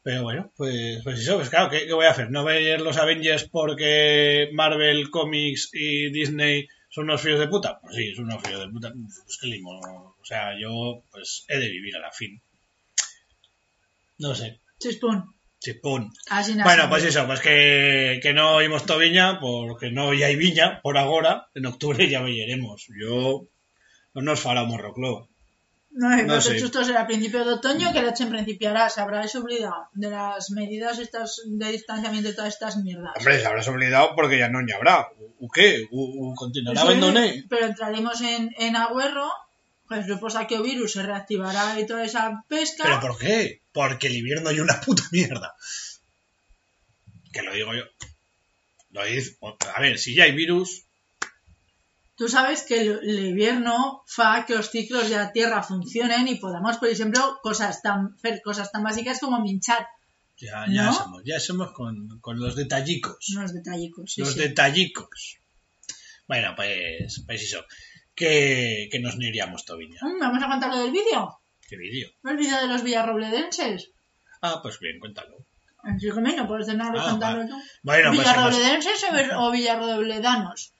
pero 0.03 0.23
bueno, 0.23 0.51
pues, 0.57 1.03
pues 1.05 1.21
eso, 1.21 1.37
pues 1.37 1.51
claro, 1.51 1.69
¿qué, 1.69 1.87
qué 1.87 1.93
voy 1.93 2.07
a 2.07 2.11
hacer? 2.11 2.31
¿No 2.31 2.43
ver 2.45 2.81
los 2.81 2.97
Avengers 2.97 3.45
porque 3.45 4.49
Marvel 4.53 5.11
Comics 5.11 5.71
y 5.75 6.11
Disney 6.11 6.69
son 6.89 7.05
unos 7.05 7.21
fríos 7.21 7.39
de 7.39 7.49
puta? 7.49 7.81
Pues 7.81 7.97
sí, 7.97 8.15
son 8.15 8.25
unos 8.25 8.43
fríos 8.43 8.61
de 8.61 8.69
puta, 8.69 8.93
pues 8.93 9.39
qué 9.39 9.47
limo, 9.47 9.79
o 9.79 10.25
sea, 10.25 10.59
yo 10.59 11.03
pues 11.11 11.45
he 11.49 11.59
de 11.59 11.69
vivir 11.69 11.97
a 11.97 12.01
la 12.01 12.13
fin. 12.13 12.41
No 14.21 14.35
sé, 14.35 14.61
Chispún. 14.79 15.25
chipón. 15.59 16.11
Así 16.31 16.55
nace. 16.55 16.69
Bueno, 16.69 16.89
pues 16.89 17.05
eso, 17.05 17.27
pues 17.27 17.41
que, 17.41 18.21
que 18.23 18.33
no 18.33 18.55
oímos 18.57 18.87
to 18.87 18.97
viña, 18.99 19.41
porque 19.41 19.91
no 19.91 20.15
ya 20.15 20.27
hay 20.27 20.37
viña 20.37 20.81
por 20.83 20.97
ahora, 20.97 21.49
en 21.55 21.67
octubre 21.67 22.09
ya 22.09 22.21
veremos. 22.23 22.87
Yo 23.01 23.43
no 24.15 24.23
nos 24.23 24.41
fará 24.41 24.65
morroclo. 24.65 25.29
No, 25.93 26.09
no 26.23 26.41
sé. 26.41 26.57
Esto 26.57 26.85
será 26.85 27.01
a 27.03 27.07
principio 27.07 27.45
de 27.45 27.55
otoño 27.55 27.93
que 27.93 28.01
la 28.03 28.15
Chen 28.15 28.31
principiará. 28.31 28.89
Se 28.89 29.01
habrá 29.01 29.27
olvidado 29.35 29.89
de 29.93 30.09
las 30.09 30.51
medidas 30.51 31.01
estas 31.01 31.41
de 31.47 31.73
distanciamiento 31.73 32.31
y 32.31 32.35
todas 32.37 32.55
estas 32.55 32.77
mierdas. 32.77 33.13
Hombre, 33.17 33.41
se 33.41 33.47
habrás 33.47 33.67
olvidado 33.67 34.15
porque 34.15 34.39
ya 34.39 34.49
no 34.49 34.63
ni 34.63 34.71
habrá. 34.73 35.09
¿U 35.41 35.49
qué? 35.49 35.89
¿U, 35.91 36.31
u 36.31 36.35
continuará 36.37 36.81
Sí, 36.81 36.87
abandoné? 36.87 37.45
Pero 37.49 37.67
entraremos 37.67 38.21
en, 38.21 38.51
en 38.59 38.77
Agüerro, 38.77 39.29
pues 39.91 40.07
después 40.07 40.37
a 40.37 40.47
que 40.47 40.57
o 40.57 40.63
virus 40.63 40.93
se 40.93 41.03
reactivará 41.03 41.81
y 41.81 41.85
toda 41.85 42.05
esa 42.05 42.45
pesca. 42.47 42.85
¿Pero 42.85 43.01
por 43.01 43.19
qué? 43.19 43.61
Porque 43.73 44.07
el 44.07 44.19
invierno 44.19 44.49
hay 44.49 44.61
una 44.61 44.81
puta 44.81 45.03
mierda. 45.11 45.57
Que 47.33 47.43
lo 47.43 47.53
digo 47.53 47.75
yo. 47.75 47.83
Lo 48.93 49.01
a 49.01 49.81
ver, 49.81 49.99
si 49.99 50.15
ya 50.15 50.25
hay 50.25 50.33
virus, 50.33 50.85
Tú 52.15 52.29
sabes 52.29 52.63
que 52.63 52.83
el, 52.83 53.01
el 53.03 53.27
invierno 53.31 54.05
fa 54.07 54.45
que 54.47 54.55
los 54.55 54.71
ciclos 54.71 55.09
de 55.09 55.17
la 55.17 55.33
Tierra 55.33 55.63
funcionen 55.63 56.29
y 56.29 56.35
podamos, 56.37 56.77
por 56.77 56.89
ejemplo, 56.89 57.41
cosas 57.43 57.83
tan, 57.83 58.15
cosas 58.45 58.71
tan 58.71 58.85
básicas 58.85 59.19
como 59.19 59.41
minchar 59.41 59.89
ya, 60.37 60.67
ya 60.69 60.85
¿No? 60.85 60.93
somos, 60.93 61.23
ya 61.25 61.41
somos 61.41 61.73
con, 61.73 62.21
con 62.21 62.39
los 62.39 62.55
detallicos. 62.55 63.29
unos 63.31 63.53
detallicos. 63.53 64.13
Sí, 64.13 64.21
los 64.21 64.35
sí. 64.35 64.39
detallicos. 64.39 65.39
Bueno, 66.29 66.53
pues, 66.55 67.23
pues 67.27 67.43
eso. 67.43 67.65
Que, 68.21 68.89
que 68.93 69.01
nos 69.01 69.15
iríamos 69.17 69.65
Toviña. 69.65 69.99
Mm, 70.03 70.21
Vamos 70.21 70.43
a 70.43 70.49
contar 70.49 70.69
lo 70.71 70.83
del 70.83 70.93
vídeo. 70.93 71.41
¿Qué 71.67 71.77
vídeo? 71.77 72.11
El 72.23 72.37
vídeo 72.37 72.61
de 72.61 72.67
los 72.67 72.83
villarrobledenses. 72.83 73.93
Ah, 74.43 74.61
pues 74.63 74.79
bien, 74.79 74.99
cuéntalo. 75.01 75.39
Así 75.83 76.11
que 76.11 76.21
no 76.21 76.47
puedes 76.47 76.67
tener 76.67 76.87
Ah, 76.95 77.07
contarlo 77.13 77.47
tú. 77.47 77.57
Bueno, 77.83 78.11
pues 78.11 78.21
¿Villarrobledenses 78.21 79.07
o 79.37 79.51
villarrobledanos? 79.51 80.75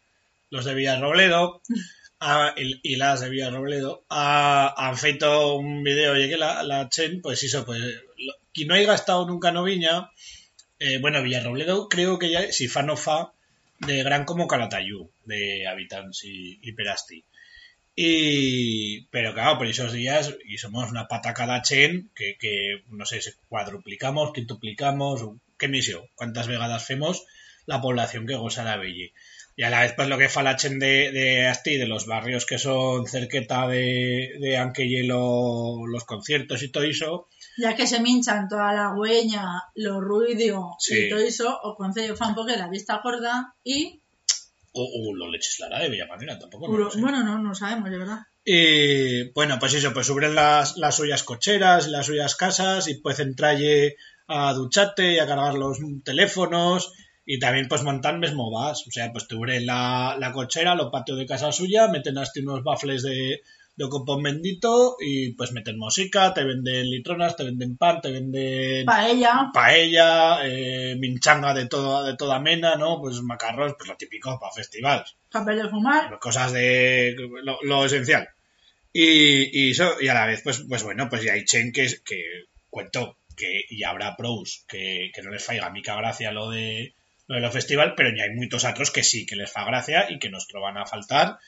los 0.51 0.65
de 0.67 0.75
Villarrobledo 0.75 1.63
ah, 2.21 2.53
y, 2.59 2.93
y 2.93 2.97
las 2.97 3.21
de 3.21 3.31
Villarrobledo 3.31 4.05
ah, 4.11 4.75
han 4.77 4.99
feito 4.99 5.57
un 5.57 5.83
vídeo, 5.83 6.13
oye, 6.13 6.29
que 6.29 6.37
la, 6.37 6.63
la 6.63 6.91
Chen, 6.91 7.23
pues 7.23 7.43
eso, 7.43 7.65
pues, 7.65 7.81
lo, 7.81 8.35
quien 8.53 8.69
no 8.69 8.75
haya 8.75 8.93
estado 8.93 9.27
nunca 9.27 9.49
en 9.49 9.65
Viña, 9.65 10.11
eh, 10.79 10.99
bueno, 10.99 11.23
Villarrobledo 11.23 11.89
creo 11.89 12.19
que 12.19 12.31
ya, 12.31 12.53
si 12.53 12.69
fa 12.69 12.83
no 12.83 12.97
fa, 12.97 13.33
de 13.79 14.03
gran 14.03 14.27
como 14.27 14.47
Calatayú, 14.47 15.11
de 15.25 15.67
Habitants 15.67 16.25
y, 16.25 16.59
y 16.61 16.73
Perasti. 16.73 17.25
Y, 17.97 19.07
pero 19.11 19.35
claro, 19.35 19.59
por 19.59 19.67
esos 19.67 19.93
días, 19.93 20.35
y 20.47 20.59
somos 20.59 20.91
una 20.91 21.09
pataca 21.09 21.47
de 21.47 21.63
Chen, 21.63 22.11
que, 22.15 22.37
que, 22.39 22.83
no 22.89 23.05
sé, 23.05 23.21
se 23.21 23.35
cuadruplicamos, 23.49 24.33
quintuplicamos, 24.33 25.23
qué 25.59 25.69
misión, 25.69 26.03
cuántas 26.15 26.47
vegadas 26.47 26.83
hacemos 26.83 27.25
la 27.67 27.81
población 27.81 28.27
que 28.27 28.37
goza 28.37 28.65
la 28.65 28.77
Belle. 28.77 29.13
Y 29.57 29.63
a 29.63 29.71
la 29.71 29.83
vez, 29.83 29.93
pues 29.95 30.09
lo 30.09 30.17
que 30.17 30.29
falachen 30.31 30.79
de, 30.79 31.11
de 31.13 31.47
Asti, 31.47 31.77
de 31.77 31.87
los 31.87 32.07
barrios 32.07 32.47
que 32.47 32.59
son 32.59 33.07
cerqueta 33.07 33.67
de, 33.69 34.37
de 34.41 34.57
Anque 34.57 34.89
hielo, 34.89 35.87
los 35.87 36.05
conciertos 36.05 36.63
y 36.63 36.71
todo 36.71 36.85
eso, 36.85 37.29
Ya 37.59 37.77
que 37.77 37.87
se 37.87 38.01
minchan 38.01 38.49
toda 38.49 38.73
la 38.73 38.95
hueña, 38.95 39.45
los 39.75 40.01
ruidos 40.01 40.77
Sí. 40.79 41.07
y 41.07 41.11
todo 41.11 41.21
eso, 41.21 41.61
o 41.63 41.77
concello 41.77 42.17
fan 42.17 42.35
porque 42.35 42.57
la 42.57 42.69
vista 42.71 43.01
gorda 43.05 43.55
y... 43.63 44.01
o, 44.73 44.83
o 45.11 45.15
lo 45.17 45.31
legislará 45.31 45.79
de 45.81 45.89
tampoco 46.39 46.69
Uro- 46.69 46.85
lo 46.85 46.91
sé. 46.91 47.01
Bueno, 47.01 47.23
no, 47.25 47.39
no 47.39 47.55
sabemos, 47.55 47.91
de 47.91 47.99
verdad. 47.99 48.19
Y 48.45 49.31
bueno, 49.33 49.59
pues 49.59 49.75
eso, 49.75 49.93
pues 49.93 50.07
subren 50.07 50.35
las, 50.35 50.77
las 50.77 50.97
suyas 50.97 51.23
cocheras, 51.23 51.89
las 51.89 52.07
suyas 52.07 52.37
casas 52.37 52.89
y 52.89 52.95
pues 53.01 53.21
entralle 53.21 53.97
a 54.27 54.53
duchate 54.55 55.13
y 55.15 55.19
a 55.19 55.27
cargar 55.27 55.55
los 55.55 55.79
teléfonos 56.05 56.93
y 57.27 57.39
también 57.39 57.69
pues 57.69 57.83
montan 57.83 58.19
mesmo 58.19 58.51
vas, 58.51 58.87
o 58.87 58.91
sea, 58.91 59.13
pues 59.13 59.29
tubren 59.29 59.67
la, 59.67 60.17
la 60.19 60.33
cochera, 60.33 60.75
los 60.75 60.91
patios 60.91 61.19
de 61.19 61.27
casa 61.27 61.53
suya, 61.53 61.89
meten 61.89 62.19
hasta 62.19 62.41
unos 62.41 62.63
bafles 62.65 63.03
de, 63.03 63.41
de 63.85 63.89
copón 63.91 64.23
bendito 64.23 64.97
y 65.01 65.33
pues 65.33 65.53
meten 65.53 65.79
música, 65.79 66.35
te 66.35 66.45
venden 66.45 66.91
litronas, 66.91 67.37
te 67.37 67.45
venden 67.45 67.77
pan, 67.77 68.01
te 68.01 68.11
venden 68.11 68.87
Paella, 68.87 69.51
paella, 69.53 70.41
eh, 70.45 70.97
minchanga 70.99 71.55
de 71.55 71.67
toda, 71.67 72.07
de 72.07 72.17
toda 72.17 72.41
mena, 72.41 72.77
¿no? 72.77 73.01
Pues 73.01 73.21
macarrones, 73.23 73.75
pues 73.79 73.89
lo 73.89 73.97
típico 73.97 74.39
para 74.39 74.53
festivales 74.53 75.15
papel 75.31 75.63
de 75.63 75.69
fumar, 75.69 76.19
cosas 76.19 76.53
de 76.53 77.15
lo, 77.43 77.59
lo 77.63 77.85
esencial. 77.85 78.29
Y, 78.93 79.67
y 79.67 79.71
eso, 79.71 80.01
y 80.01 80.09
a 80.09 80.15
la 80.15 80.27
vez, 80.27 80.43
pues, 80.43 80.65
pues 80.69 80.83
bueno, 80.83 81.09
pues 81.09 81.23
ya 81.23 81.35
hay 81.35 81.45
chen 81.45 81.73
que, 81.73 81.87
que 82.05 82.47
cuento 82.69 83.17
que 83.37 83.65
y 83.69 83.85
habrá 83.85 84.17
pros 84.17 84.65
que, 84.69 85.11
que 85.15 85.23
no 85.23 85.31
les 85.31 85.45
faiga 85.45 85.71
mica 85.71 85.95
gracia 85.97 86.33
lo 86.33 86.51
de 86.51 86.95
lo 87.29 87.37
de 87.37 87.41
lo 87.43 87.53
festival, 87.53 87.95
pero 87.97 88.11
ya 88.15 88.25
hay 88.25 88.31
muchos 88.31 88.65
otros 88.65 88.91
que 88.91 89.05
sí 89.05 89.25
que 89.25 89.37
les 89.37 89.51
fa 89.51 89.65
gracia 89.65 90.11
y 90.11 90.19
que 90.19 90.31
nos 90.31 90.49
van 90.53 90.77
a 90.77 90.87
faltar 90.87 91.39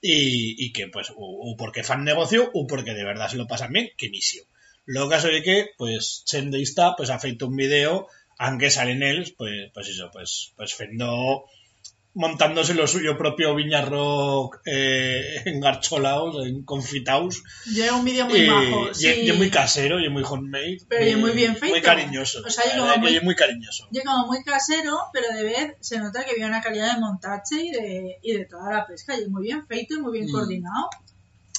y, 0.00 0.64
y 0.64 0.72
que 0.72 0.88
pues 0.88 1.12
o, 1.16 1.56
porque 1.56 1.82
fan 1.82 2.04
negocio 2.04 2.50
o 2.54 2.66
porque 2.66 2.94
de 2.94 3.04
verdad 3.04 3.28
se 3.28 3.36
lo 3.36 3.46
pasan 3.46 3.72
bien, 3.72 3.90
que 3.96 4.10
misio. 4.10 4.44
Lo 4.86 5.08
caso 5.08 5.28
de 5.28 5.42
que, 5.42 5.66
pues, 5.76 6.22
Chen 6.24 6.50
de 6.50 6.60
Ista, 6.60 6.96
pues 6.96 7.10
ha 7.10 7.18
feito 7.18 7.46
un 7.46 7.56
video, 7.56 8.06
aunque 8.38 8.70
salen 8.70 9.02
ellos, 9.02 9.32
pues, 9.36 9.70
pues 9.74 9.88
eso, 9.88 10.10
pues, 10.10 10.52
pues 10.56 10.74
fendo 10.74 11.44
montándose 12.18 12.74
lo 12.74 12.86
suyo 12.88 13.16
propio 13.16 13.54
Viña 13.54 13.80
Rock 13.82 14.58
eh, 14.66 15.42
engarcholaos, 15.46 16.44
en 16.46 16.62
confitaos. 16.64 17.42
llega 17.64 17.94
un 17.94 18.04
vídeo 18.04 18.26
muy 18.26 18.40
y, 18.42 18.46
majo. 18.48 18.90
y- 18.90 18.94
sí. 18.94 19.06
y 19.22 19.30
es 19.30 19.36
muy 19.36 19.50
casero, 19.50 20.00
y 20.00 20.08
muy 20.08 20.24
homemade. 20.24 20.78
Pero 20.88 21.06
y 21.06 21.10
es 21.10 21.16
muy 21.16 21.30
bien 21.30 21.52
Muy 21.52 21.60
feito. 21.60 21.82
cariñoso. 21.86 22.42
O 22.44 22.50
sea, 22.50 22.64
la 22.66 22.74
y 22.74 22.78
como 22.80 22.96
muy- 22.98 23.16
y 23.16 23.20
muy 23.20 23.34
cariñoso. 23.36 23.86
Llega 23.92 24.10
como 24.12 24.26
muy 24.26 24.42
casero, 24.42 24.98
pero 25.12 25.28
de 25.32 25.44
vez 25.44 25.74
se 25.80 25.98
nota 26.00 26.24
que 26.24 26.32
había 26.32 26.46
una 26.46 26.60
calidad 26.60 26.94
de 26.94 27.00
montaje 27.00 27.62
y 27.62 27.70
de, 27.70 28.16
y 28.22 28.32
de 28.36 28.44
toda 28.46 28.72
la 28.72 28.86
pesca. 28.86 29.16
Y 29.18 29.28
muy 29.28 29.44
bien 29.44 29.64
feito 29.66 29.94
y 29.94 30.00
muy 30.00 30.12
bien 30.18 30.26
Mm. 30.28 30.32
coordinado. 30.32 30.90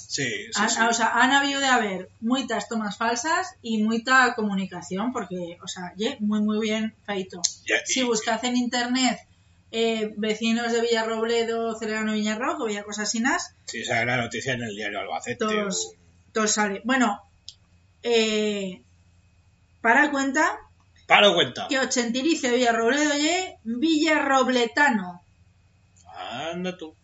Sí, 0.07 0.23
sí, 0.27 0.51
Han- 0.55 0.69
sí. 0.71 0.79
O 0.89 0.93
sea, 0.93 1.11
han 1.13 1.31
habido 1.31 1.59
de 1.61 1.67
haber 1.67 2.09
muchas 2.19 2.67
tomas 2.67 2.97
falsas 2.97 3.47
y 3.61 3.83
mucha 3.83 4.33
comunicación, 4.33 5.13
porque, 5.13 5.57
o 5.63 5.67
sea, 5.67 5.93
ye 5.95 6.17
muy, 6.19 6.41
muy 6.41 6.59
bien 6.59 6.95
feito. 7.05 7.41
Ya- 7.67 7.85
Si 7.85 8.01
buscas 8.03 8.43
en 8.43 8.57
internet 8.57 9.17
eh, 9.71 10.13
vecinos 10.17 10.71
de 10.71 10.81
Villarrobledo, 10.81 11.77
Celerano 11.77 12.13
cosas 12.85 13.07
así, 13.07 13.23
Sí, 13.65 13.81
esa 13.81 14.01
era 14.01 14.17
la 14.17 14.23
noticia 14.23 14.53
en 14.53 14.63
el 14.63 14.75
diario 14.75 14.99
Albacete. 14.99 15.37
Todos. 15.37 15.93
todo 16.33 16.47
sale. 16.47 16.81
Bueno, 16.83 17.21
eh, 18.03 18.81
para 19.81 20.09
cuenta 20.11 20.57
Paro 21.07 21.33
cuenta. 21.33 21.67
que 21.67 21.79
Ochentilice 21.79 22.51
Villarrobledo 22.51 23.13
ye 23.15 23.57
Villarrobletano. 23.63 25.23
Anda 26.15 26.77
tú. 26.77 26.95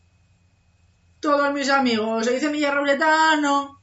Todos 1.20 1.54
mis 1.54 1.70
amigos 1.70 2.26
se 2.26 2.34
dicen 2.34 2.52
Villarrobletano, 2.52 3.82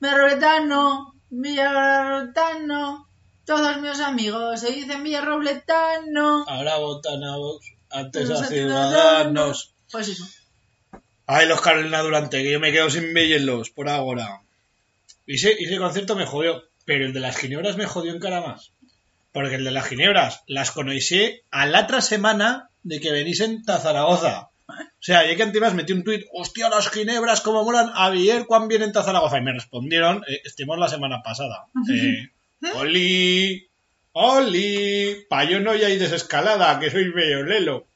Villarrobletano, 0.00 1.14
Villarrobletano. 1.30 3.08
Todos 3.44 3.80
mis 3.80 4.00
amigos 4.00 4.60
se 4.60 4.70
dicen 4.72 5.02
Villarrobletano. 5.02 6.44
Ahora 6.48 6.76
votan 6.78 7.24
a 7.24 7.36
Vox, 7.36 7.72
antes 7.90 8.30
a 8.30 8.44
ciudadanos. 8.44 9.74
Pues 9.90 10.08
eso. 10.08 10.26
Ay, 11.26 11.46
los 11.48 11.60
Carolina 11.60 12.02
Durante, 12.02 12.42
que 12.42 12.52
yo 12.52 12.60
me 12.60 12.72
quedo 12.72 12.88
sin 12.88 13.12
verlos 13.12 13.70
por 13.70 13.88
ahora. 13.88 14.42
Y 15.26 15.34
ese, 15.34 15.52
ese 15.58 15.76
concierto 15.78 16.14
me 16.14 16.26
jodió, 16.26 16.62
pero 16.84 17.04
el 17.04 17.12
de 17.12 17.20
las 17.20 17.36
ginebras 17.36 17.76
me 17.76 17.86
jodió 17.86 18.12
en 18.12 18.20
cara 18.20 18.40
más. 18.40 18.72
Porque 19.32 19.56
el 19.56 19.64
de 19.64 19.72
las 19.72 19.86
ginebras 19.86 20.42
las 20.46 20.70
conocí 20.70 21.40
a 21.50 21.66
la 21.66 21.82
otra 21.82 22.00
semana 22.00 22.70
de 22.84 23.00
que 23.00 23.10
venisen 23.10 23.62
a 23.66 23.78
Zaragoza. 23.78 24.50
O 24.68 25.06
sea, 25.06 25.28
ya 25.28 25.36
que 25.36 25.42
antes 25.42 25.74
metí 25.74 25.92
un 25.92 26.04
tuit, 26.04 26.24
hostia, 26.32 26.68
las 26.68 26.90
ginebras, 26.90 27.40
cómo 27.40 27.64
molan, 27.64 27.90
ayer 27.94 28.46
cuán 28.46 28.68
vienen 28.68 28.92
a 28.96 29.02
Zaragoza. 29.02 29.38
Y 29.38 29.42
me 29.42 29.52
respondieron, 29.52 30.22
eh, 30.28 30.40
estuvimos 30.44 30.78
la 30.78 30.88
semana 30.88 31.22
pasada. 31.22 31.66
Eh, 31.92 32.28
Oli, 32.74 33.68
Oli, 34.18 35.26
pa' 35.28 35.44
yo 35.44 35.60
no 35.60 35.74
ya 35.74 35.88
hay 35.88 35.98
desescalada, 35.98 36.80
que 36.80 36.90
soy 36.90 37.10
bello 37.12 37.42
lelo. 37.44 37.86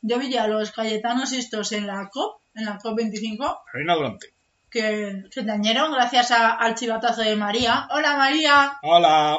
Yo 0.00 0.18
vi 0.18 0.30
ya 0.30 0.46
los 0.46 0.70
cayetanos 0.72 1.32
estos 1.32 1.72
en 1.72 1.86
la 1.86 2.08
COP, 2.08 2.40
en 2.54 2.64
la 2.64 2.78
COP 2.78 2.96
25, 2.96 3.62
Carolina 3.66 3.94
Durante. 3.96 4.28
que 4.70 5.24
se 5.30 5.42
dañaron 5.42 5.92
gracias 5.92 6.30
a- 6.30 6.52
al 6.54 6.74
chivatazo 6.74 7.20
de 7.20 7.36
María. 7.36 7.86
¡Hola 7.90 8.16
María! 8.16 8.78
Hola. 8.82 9.38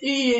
Y, 0.00 0.36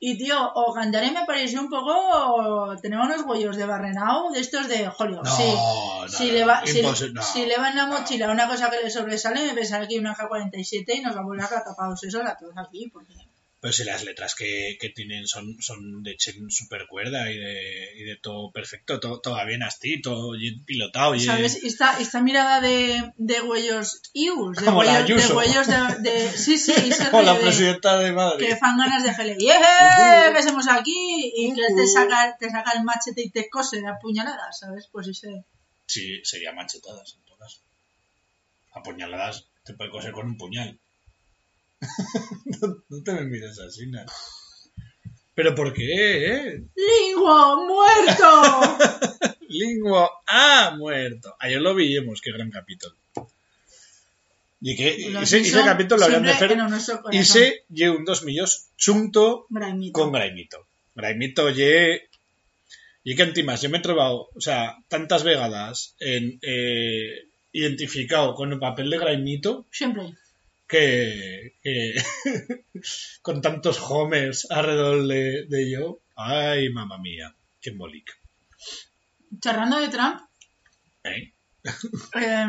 y 0.00 0.18
tío, 0.18 0.36
o 0.54 0.72
Gandaré 0.74 1.10
me 1.10 1.24
pareció 1.24 1.60
un 1.62 1.70
poco. 1.70 2.76
Tenemos 2.82 3.06
unos 3.06 3.22
huellos 3.24 3.56
de 3.56 3.64
barrenao 3.64 4.30
de 4.30 4.40
estos 4.40 4.68
de 4.68 4.88
Jolio. 4.88 5.22
No, 5.22 5.30
sí. 5.36 5.44
no, 5.54 6.08
si, 6.08 6.26
no, 6.26 6.32
le 6.34 6.44
va, 6.44 6.66
si, 6.66 6.80
imposible, 6.80 7.14
no. 7.14 7.22
si 7.22 7.46
le 7.46 7.56
va 7.56 7.70
en 7.70 7.76
la 7.76 7.86
mochila 7.86 8.30
una 8.30 8.46
cosa 8.46 8.68
que 8.70 8.82
le 8.82 8.90
sobresale, 8.90 9.46
me 9.46 9.54
pensará 9.54 9.86
que 9.88 9.94
hay 9.94 10.00
una 10.00 10.14
K-47 10.14 10.84
y 10.96 11.00
nos 11.00 11.16
va 11.16 11.20
a 11.20 11.24
volar 11.24 11.46
a 11.54 11.64
tapados 11.64 12.02
esos 12.04 12.26
a 12.26 12.36
todos 12.36 12.52
aquí. 12.58 12.90
Porque... 12.92 13.14
Pero 13.60 13.72
si 13.72 13.82
las 13.82 14.04
letras 14.04 14.36
que, 14.36 14.76
que 14.80 14.90
tienen 14.90 15.26
son, 15.26 15.56
son 15.60 16.04
de 16.04 16.16
chen 16.16 16.48
super 16.48 16.86
cuerda 16.86 17.28
y 17.32 17.36
de, 17.38 17.90
y 17.96 18.04
de 18.04 18.16
todo 18.16 18.52
perfecto, 18.52 19.00
todo, 19.00 19.20
todo 19.20 19.44
bien 19.46 19.64
así, 19.64 20.00
todo 20.00 20.34
pilotado. 20.64 21.16
Y, 21.16 21.20
¿Sabes? 21.20 21.56
Esta, 21.64 21.98
esta 21.98 22.20
mirada 22.22 22.60
de, 22.60 23.12
de 23.16 23.40
huellos 23.40 24.00
ius, 24.14 24.58
de 24.58 24.64
Como 24.64 24.78
huellos, 24.78 24.94
de, 24.94 25.02
Ayuso. 25.02 25.36
huellos 25.36 25.66
de, 25.66 25.74
de- 26.10 26.30
Sí, 26.32 26.56
sí, 26.56 26.72
Como 27.10 27.24
la 27.24 27.36
presidenta 27.36 27.98
de 27.98 28.12
Madrid. 28.12 28.46
que 28.46 28.56
fan 28.56 28.78
ganas 28.78 29.02
de 29.02 29.12
gele. 29.12 29.36
¡Yeah! 29.40 30.32
Que 30.32 30.42
somos 30.44 30.68
aquí 30.68 31.32
y 31.36 31.52
que 31.52 31.66
te 31.74 31.86
saca, 31.88 32.36
te 32.38 32.48
saca 32.50 32.70
el 32.78 32.84
machete 32.84 33.22
y 33.22 33.30
te 33.30 33.50
cose 33.50 33.80
de 33.80 33.88
apuñaladas, 33.88 34.60
¿sabes? 34.60 34.88
Pues 34.92 35.08
ese. 35.08 35.44
Sí, 35.86 36.20
sería 36.22 36.52
machetadas 36.52 37.16
en 37.18 37.24
todas. 37.24 37.60
Apuñaladas 38.72 39.46
te 39.64 39.74
puede 39.74 39.90
coser 39.90 40.12
con 40.12 40.26
un 40.26 40.36
puñal. 40.36 40.78
No, 41.80 42.82
no 42.88 43.02
te 43.02 43.12
me 43.12 43.24
mires 43.24 43.58
así, 43.60 43.86
¿no? 43.86 44.00
¿Pero 45.34 45.54
por 45.54 45.72
qué, 45.72 46.26
eh? 46.26 46.64
¡Linguo 46.74 47.66
muerto! 47.66 49.38
Lingua 49.48 50.10
ha 50.26 50.74
muerto. 50.76 51.34
Ayer 51.38 51.60
lo 51.60 51.74
vimos, 51.74 52.20
qué 52.20 52.32
gran 52.32 52.50
capítulo. 52.50 52.94
Y 54.60 54.76
que 54.76 55.10
Los 55.10 55.22
ese, 55.22 55.40
ese 55.40 55.62
capítulo 55.64 56.00
lo 56.00 56.04
habrían 56.06 56.24
de 56.24 56.30
hacer 56.30 56.58
y 57.12 57.24
se 57.24 57.64
lle 57.68 57.90
un 57.90 58.04
dos 58.04 58.24
millos 58.24 58.66
chunto 58.76 59.46
Braimito. 59.48 59.92
con 59.92 60.10
Graimito. 60.10 60.66
Graimito 60.96 61.48
lle 61.50 62.08
y 63.04 63.14
que 63.14 63.22
antimas, 63.22 63.62
yo 63.62 63.70
me 63.70 63.78
he 63.78 63.80
trobado, 63.80 64.28
o 64.34 64.40
sea, 64.40 64.76
tantas 64.88 65.22
vegadas 65.22 65.94
en 66.00 66.40
eh, 66.42 67.28
identificado 67.52 68.34
con 68.34 68.52
el 68.52 68.58
papel 68.58 68.90
de 68.90 68.98
Graimito 68.98 69.66
Siempre. 69.70 70.14
Que, 70.68 71.54
que 71.62 71.94
con 73.22 73.40
tantos 73.40 73.80
homers 73.80 74.50
alrededor 74.50 75.06
de, 75.06 75.46
de 75.48 75.70
yo. 75.70 76.00
Ay, 76.14 76.70
mamá 76.70 76.98
mía, 76.98 77.34
qué 77.60 77.70
embolica. 77.70 78.12
Charrando 79.40 79.80
de 79.80 79.88
Trump, 79.88 80.20
¿Eh? 81.04 81.32
eh, 82.20 82.46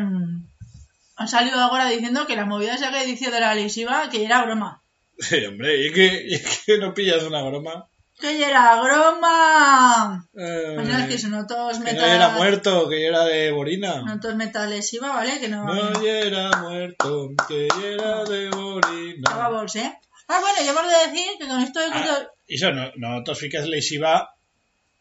han 1.16 1.28
salido 1.28 1.58
ahora 1.60 1.88
diciendo 1.88 2.26
que 2.26 2.36
la 2.36 2.46
movida 2.46 2.74
esa 2.74 2.90
que 2.90 3.06
dice 3.06 3.30
de 3.30 3.40
la 3.40 3.54
lesiva, 3.54 4.08
que 4.10 4.24
era 4.24 4.44
broma. 4.44 4.82
Sí, 5.18 5.44
hombre, 5.44 5.86
y 5.86 5.92
que, 5.92 6.26
y 6.28 6.40
que 6.64 6.78
no 6.78 6.94
pillas 6.94 7.24
una 7.24 7.42
broma. 7.42 7.88
¡Que 8.20 8.44
era 8.44 8.80
broma! 8.82 10.28
Eh, 10.34 11.06
que 11.08 11.18
son 11.18 11.46
todos 11.46 11.78
que 11.78 11.84
no 11.84 11.84
metal. 11.84 12.10
era 12.10 12.28
muerto, 12.30 12.88
que 12.88 13.06
era 13.06 13.24
de 13.24 13.50
Borina. 13.50 14.02
No 14.02 14.20
todos 14.20 14.36
metal 14.36 14.68
lesiva, 14.68 15.08
¿vale? 15.08 15.40
Que 15.40 15.48
no. 15.48 15.64
No 15.64 16.00
era 16.02 16.50
muerto, 16.60 17.30
que 17.48 17.66
era 17.82 18.24
de 18.24 18.50
Borina. 18.50 19.30
Vamos, 19.34 19.74
¿eh? 19.76 19.92
Ah, 20.28 20.38
bueno, 20.40 20.62
yo 20.62 20.70
hemos 20.70 20.86
de 20.86 21.10
decir 21.10 21.38
que 21.38 21.48
con 21.48 21.60
esto 21.60 21.80
de 21.80 21.86
Ah, 21.90 22.26
Eso 22.46 22.70
no, 22.72 22.92
nosotros 22.96 23.38
ficas 23.38 23.66
lesiva 23.66 24.34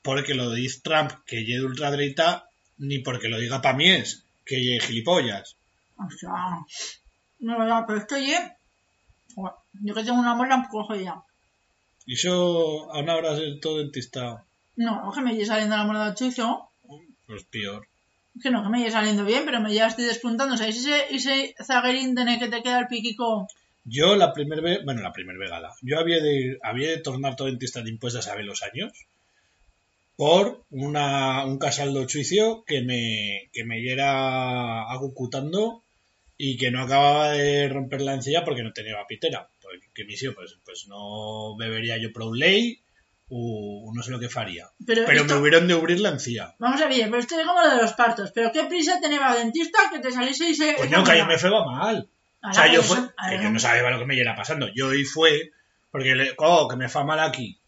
porque 0.01 0.33
lo 0.33 0.51
dice 0.51 0.79
Trump 0.81 1.11
que 1.25 1.43
lle 1.43 1.59
de 1.59 1.65
ultradereita, 1.65 2.49
ni 2.77 2.99
porque 2.99 3.27
lo 3.27 3.37
diga 3.37 3.61
pa' 3.61 3.73
mí 3.73 3.89
es, 3.91 4.23
que 4.45 4.57
lle 4.63 4.79
gilipollas. 4.79 5.55
O 5.97 6.09
sea, 6.09 6.57
no, 7.39 7.65
no, 7.65 7.85
pero 7.85 7.99
esto 7.99 8.17
ya. 8.17 8.55
Yo 9.83 9.93
que 9.93 10.03
tengo 10.03 10.19
una 10.19 10.35
muela 10.35 10.55
un 10.55 10.69
poco 10.69 10.95
eso 12.13 12.91
a 12.91 12.99
una 12.99 13.15
hora 13.15 13.33
de 13.35 13.59
todo 13.59 13.77
dentista. 13.79 14.43
No, 14.75 15.11
que 15.13 15.21
me 15.21 15.33
llegue 15.33 15.45
saliendo 15.45 15.75
la 15.75 16.05
del 16.05 16.15
chuzo. 16.15 16.69
Pues 17.27 17.43
peor. 17.43 17.87
Que 18.41 18.49
no, 18.49 18.63
que 18.63 18.69
me 18.69 18.79
lleve 18.79 18.91
saliendo 18.91 19.25
bien, 19.25 19.43
pero 19.45 19.59
me 19.59 19.73
ya 19.73 19.87
estoy 19.87 20.05
despuntando. 20.05 20.55
¿Sabéis 20.57 20.77
ese, 20.77 21.13
ese 21.13 21.55
zaguerín 21.63 22.15
de 22.15 22.39
que 22.39 22.47
te 22.47 22.63
queda 22.63 22.79
el 22.79 22.87
piquico? 22.87 23.47
Yo 23.85 24.15
la 24.15 24.33
primera 24.33 24.61
vez, 24.61 24.83
bueno, 24.85 25.01
la 25.01 25.11
primera 25.11 25.39
vegada, 25.39 25.73
yo 25.81 25.99
había 25.99 26.21
de, 26.21 26.59
había 26.63 26.89
de 26.91 26.99
tornar 26.99 27.35
todo 27.35 27.47
dentista 27.47 27.81
de 27.81 27.89
impuestos 27.89 28.25
a 28.25 28.29
saber 28.29 28.45
los 28.45 28.61
años 28.61 28.91
por 30.15 30.63
una, 30.69 31.45
un 31.45 31.57
casal 31.57 31.93
de 31.93 32.05
juicio 32.05 32.63
que 32.65 32.81
me, 32.81 33.49
que 33.53 33.63
me 33.63 33.79
iera 33.79 34.83
agucutando 34.91 35.81
y 36.37 36.57
que 36.57 36.71
no 36.71 36.83
acababa 36.83 37.31
de 37.31 37.69
romper 37.69 38.01
la 38.01 38.15
encilla 38.15 38.43
porque 38.43 38.63
no 38.63 38.73
tenía 38.73 38.95
pitera. 39.07 39.49
Que 39.93 40.05
misio, 40.05 40.33
pues, 40.35 40.57
pues 40.65 40.85
no 40.87 41.55
bebería 41.57 41.97
yo 41.97 42.11
pro 42.13 42.33
ley 42.33 42.79
o 43.29 43.91
no 43.93 44.01
sé 44.01 44.11
lo 44.11 44.19
que 44.19 44.29
faría. 44.29 44.67
Pero, 44.85 45.03
Pero 45.05 45.21
esto- 45.21 45.35
me 45.35 45.41
hubieron 45.41 45.67
de 45.67 45.73
abrir 45.75 45.99
la 45.99 46.09
encilla. 46.09 46.55
Vamos 46.57 46.81
a 46.81 46.87
ver, 46.87 47.03
pero 47.05 47.19
esto 47.19 47.39
es 47.39 47.45
como 47.45 47.61
lo 47.61 47.69
de 47.69 47.81
los 47.81 47.93
partos. 47.93 48.31
Pero 48.33 48.51
qué 48.51 48.63
prisa 48.65 48.99
tenía 48.99 49.19
el 49.33 49.43
dentista 49.43 49.79
que 49.91 49.99
te 49.99 50.11
saliese 50.11 50.49
y 50.49 50.55
se... 50.55 50.73
Pues 50.77 50.89
no, 50.89 51.03
que 51.03 51.17
yo 51.17 51.25
me 51.25 51.37
feba 51.37 51.63
mal. 51.65 52.09
O 52.41 52.53
sea, 52.53 52.71
yo, 52.71 52.81
fue, 52.81 52.97
que 53.29 53.43
yo 53.43 53.49
no 53.49 53.59
sabía 53.59 53.89
lo 53.89 53.99
que 53.99 54.05
me 54.05 54.15
iba 54.15 54.35
pasando. 54.35 54.67
Yo 54.73 54.87
hoy 54.87 55.03
fue, 55.03 55.51
porque 55.91 56.15
le, 56.15 56.33
oh, 56.37 56.67
que 56.69 56.75
me 56.77 56.87
fa 56.89 57.03
mal 57.03 57.19
aquí. 57.19 57.59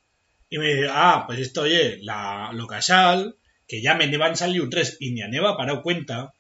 Y 0.50 0.58
me 0.58 0.68
dice, 0.68 0.88
ah, 0.90 1.26
pues 1.28 1.40
esto, 1.40 1.62
oye, 1.64 2.00
la, 2.02 2.52
lo 2.54 2.68
casal, 2.68 3.36
que 3.68 3.82
ya 3.82 3.96
me 3.96 4.08
nevan 4.08 4.36
salido 4.36 4.68
tres 4.70 4.98
y 5.00 5.12
ni 5.12 5.22
a 5.22 5.28
neva 5.28 5.58
parado 5.58 5.82
cuenta, 5.82 6.34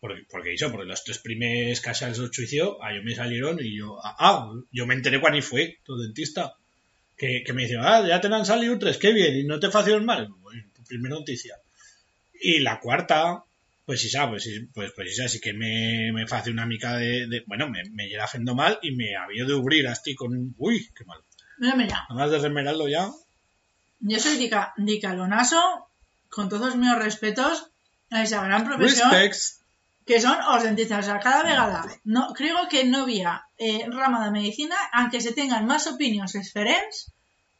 porque, 0.00 0.24
porque 0.30 0.52
hizo, 0.54 0.70
porque 0.70 0.86
los 0.86 1.02
tres 1.04 1.18
primeros 1.18 1.80
casals 1.80 2.18
del 2.18 2.30
juicio, 2.34 2.82
a 2.82 2.94
yo 2.94 3.02
me 3.02 3.14
salieron 3.14 3.58
y 3.60 3.76
yo, 3.76 3.98
ah, 4.04 4.16
ah, 4.18 4.52
yo 4.70 4.86
me 4.86 4.94
enteré 4.94 5.20
cuando 5.20 5.40
fue, 5.42 5.78
tu 5.84 5.96
dentista, 5.96 6.54
que, 7.16 7.42
que 7.44 7.52
me 7.52 7.62
dice, 7.62 7.76
ah, 7.80 8.04
ya 8.06 8.20
te 8.20 8.28
han 8.28 8.44
salido 8.46 8.78
tres, 8.78 8.98
qué 8.98 9.12
bien, 9.12 9.36
y 9.36 9.44
no 9.44 9.58
te 9.58 9.70
facieron 9.70 10.04
mal. 10.04 10.28
Bueno, 10.40 10.62
primera 10.86 11.14
noticia. 11.16 11.56
Y 12.40 12.60
la 12.60 12.78
cuarta, 12.78 13.42
pues 13.84 14.00
sí, 14.02 14.10
pues 14.28 14.42
sí, 14.44 14.60
pues, 14.72 14.92
pues 14.92 15.16
sí, 15.32 15.40
que 15.40 15.52
me, 15.52 16.12
me 16.12 16.24
hace 16.24 16.50
una 16.50 16.66
mica 16.66 16.96
de, 16.96 17.26
de- 17.26 17.42
bueno, 17.46 17.68
me, 17.68 17.82
me 17.90 18.06
llega 18.08 18.24
haciendo 18.24 18.54
mal 18.54 18.78
y 18.82 18.92
me 18.92 19.16
había 19.16 19.44
de 19.44 19.54
abrir 19.54 19.88
así 19.88 20.14
con, 20.14 20.54
uy, 20.58 20.88
qué 20.94 21.04
mal. 21.04 21.18
Mira, 21.58 21.74
mira. 21.74 22.06
Además 22.08 22.30
de 22.30 22.38
remerarlo 22.38 22.86
ya, 22.88 23.08
Yo 24.00 24.18
soy 24.20 24.36
Dica, 24.36 24.74
Dicalonaso, 24.76 25.88
con 26.28 26.48
todos 26.48 26.76
mis 26.76 26.94
respetos 26.96 27.70
a 28.10 28.22
esa 28.22 28.44
gran 28.44 28.64
profesión 28.64 29.10
respects, 29.10 29.60
que 30.06 30.20
son 30.20 30.38
os 30.54 30.62
dentistas. 30.62 31.00
O 31.04 31.08
sea, 31.08 31.18
cada 31.18 31.42
vegada, 31.42 31.84
no, 32.04 32.32
creo 32.32 32.68
que 32.70 32.84
no 32.84 33.02
había 33.02 33.44
eh, 33.58 33.84
rama 33.90 34.24
de 34.24 34.30
medicina, 34.30 34.76
aunque 34.92 35.20
se 35.20 35.32
tengan 35.32 35.66
más 35.66 35.86
opiniones 35.86 36.32
diferentes 36.32 37.12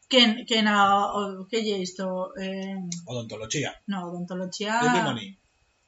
que 0.09 0.23
en, 0.23 0.47
que 0.47 0.59
en 0.61 0.69
a, 0.69 1.07
o, 1.07 1.47
que 1.51 1.63
lle 1.65 1.83
eh, 1.83 2.79
odontología, 3.05 3.75
no, 3.87 4.07
odontología, 4.07 4.81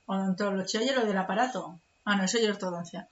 odontología 0.06 0.82
y 0.82 0.94
lo 0.94 1.06
del 1.06 1.18
aparato. 1.18 1.80
Ah, 2.04 2.16
no, 2.16 2.24
eso 2.24 2.38
ya 2.38 2.44
es 2.44 2.50
ortodoncia. 2.50 3.08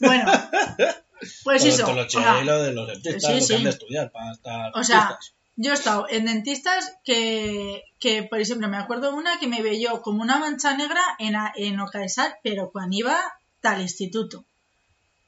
Bueno, 0.00 0.24
pues 1.44 1.64
eso. 1.64 1.86
o 1.86 1.86
Odontología 1.86 2.42
y 2.42 2.44
lo 2.44 2.62
de 2.62 2.72
los 2.72 2.88
dentistas, 2.88 3.22
sí, 3.22 3.32
lo 3.32 3.38
que 3.38 3.46
sí. 3.46 3.54
han 3.54 3.64
de 3.64 3.70
estudiar 3.70 4.12
para 4.12 4.32
estar 4.32 4.72
O 4.74 4.84
sea. 4.84 5.18
Yo 5.62 5.70
he 5.70 5.74
estado 5.74 6.06
en 6.08 6.24
dentistas 6.26 6.92
que, 7.04 7.82
que, 8.00 8.22
por 8.24 8.40
ejemplo, 8.40 8.68
me 8.68 8.76
acuerdo 8.78 9.14
una 9.14 9.38
que 9.38 9.46
me 9.46 9.62
veía 9.62 9.90
como 10.00 10.22
una 10.22 10.38
mancha 10.38 10.76
negra 10.76 11.00
en, 11.18 11.36
a- 11.36 11.52
en 11.56 11.78
Ocaesal, 11.80 12.34
pero 12.42 12.70
cuando 12.72 12.96
iba 12.96 13.16
tal 13.60 13.80
instituto. 13.80 14.44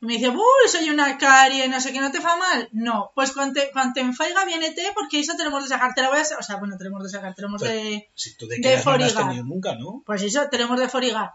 Y 0.01 0.07
me 0.07 0.15
dice, 0.15 0.29
uy, 0.29 0.65
soy 0.69 0.91
una 0.91 1.17
carie, 1.19 1.69
no 1.69 1.81
sé 1.81 1.93
qué, 1.93 2.01
¿no 2.01 2.11
te 2.11 2.21
fa 2.21 2.37
mal? 2.37 2.69
No, 2.73 3.13
pues 3.15 3.33
cuando 3.33 3.61
te, 3.61 3.71
cuando 3.73 3.95
te 3.95 4.01
enfaiga, 4.01 4.45
viénete, 4.45 4.83
porque 4.95 5.21
eso 5.21 5.35
tenemos 5.37 5.63
de 5.63 5.69
sacar, 5.69 5.95
te 5.95 6.03
la 6.03 6.11
voy 6.11 6.19
a... 6.19 6.23
O 6.39 6.43
sea, 6.43 6.57
bueno, 6.57 6.77
tenemos 6.77 7.03
de 7.05 7.09
sacar, 7.11 7.35
tenemos 7.35 7.61
Pues- 7.63 7.73
de... 7.73 8.09
Si 8.15 8.37
tú 8.37 8.47
de 8.49 8.57
de 8.59 8.77
no 8.85 8.97
lo 8.99 9.05
has 9.05 9.15
tenido 9.15 9.45
nunca, 9.45 9.75
¿no? 9.77 10.03
Pues 10.05 10.23
eso, 10.23 10.49
tenemos 10.51 10.79
de 10.81 10.89
forigar. 10.89 11.31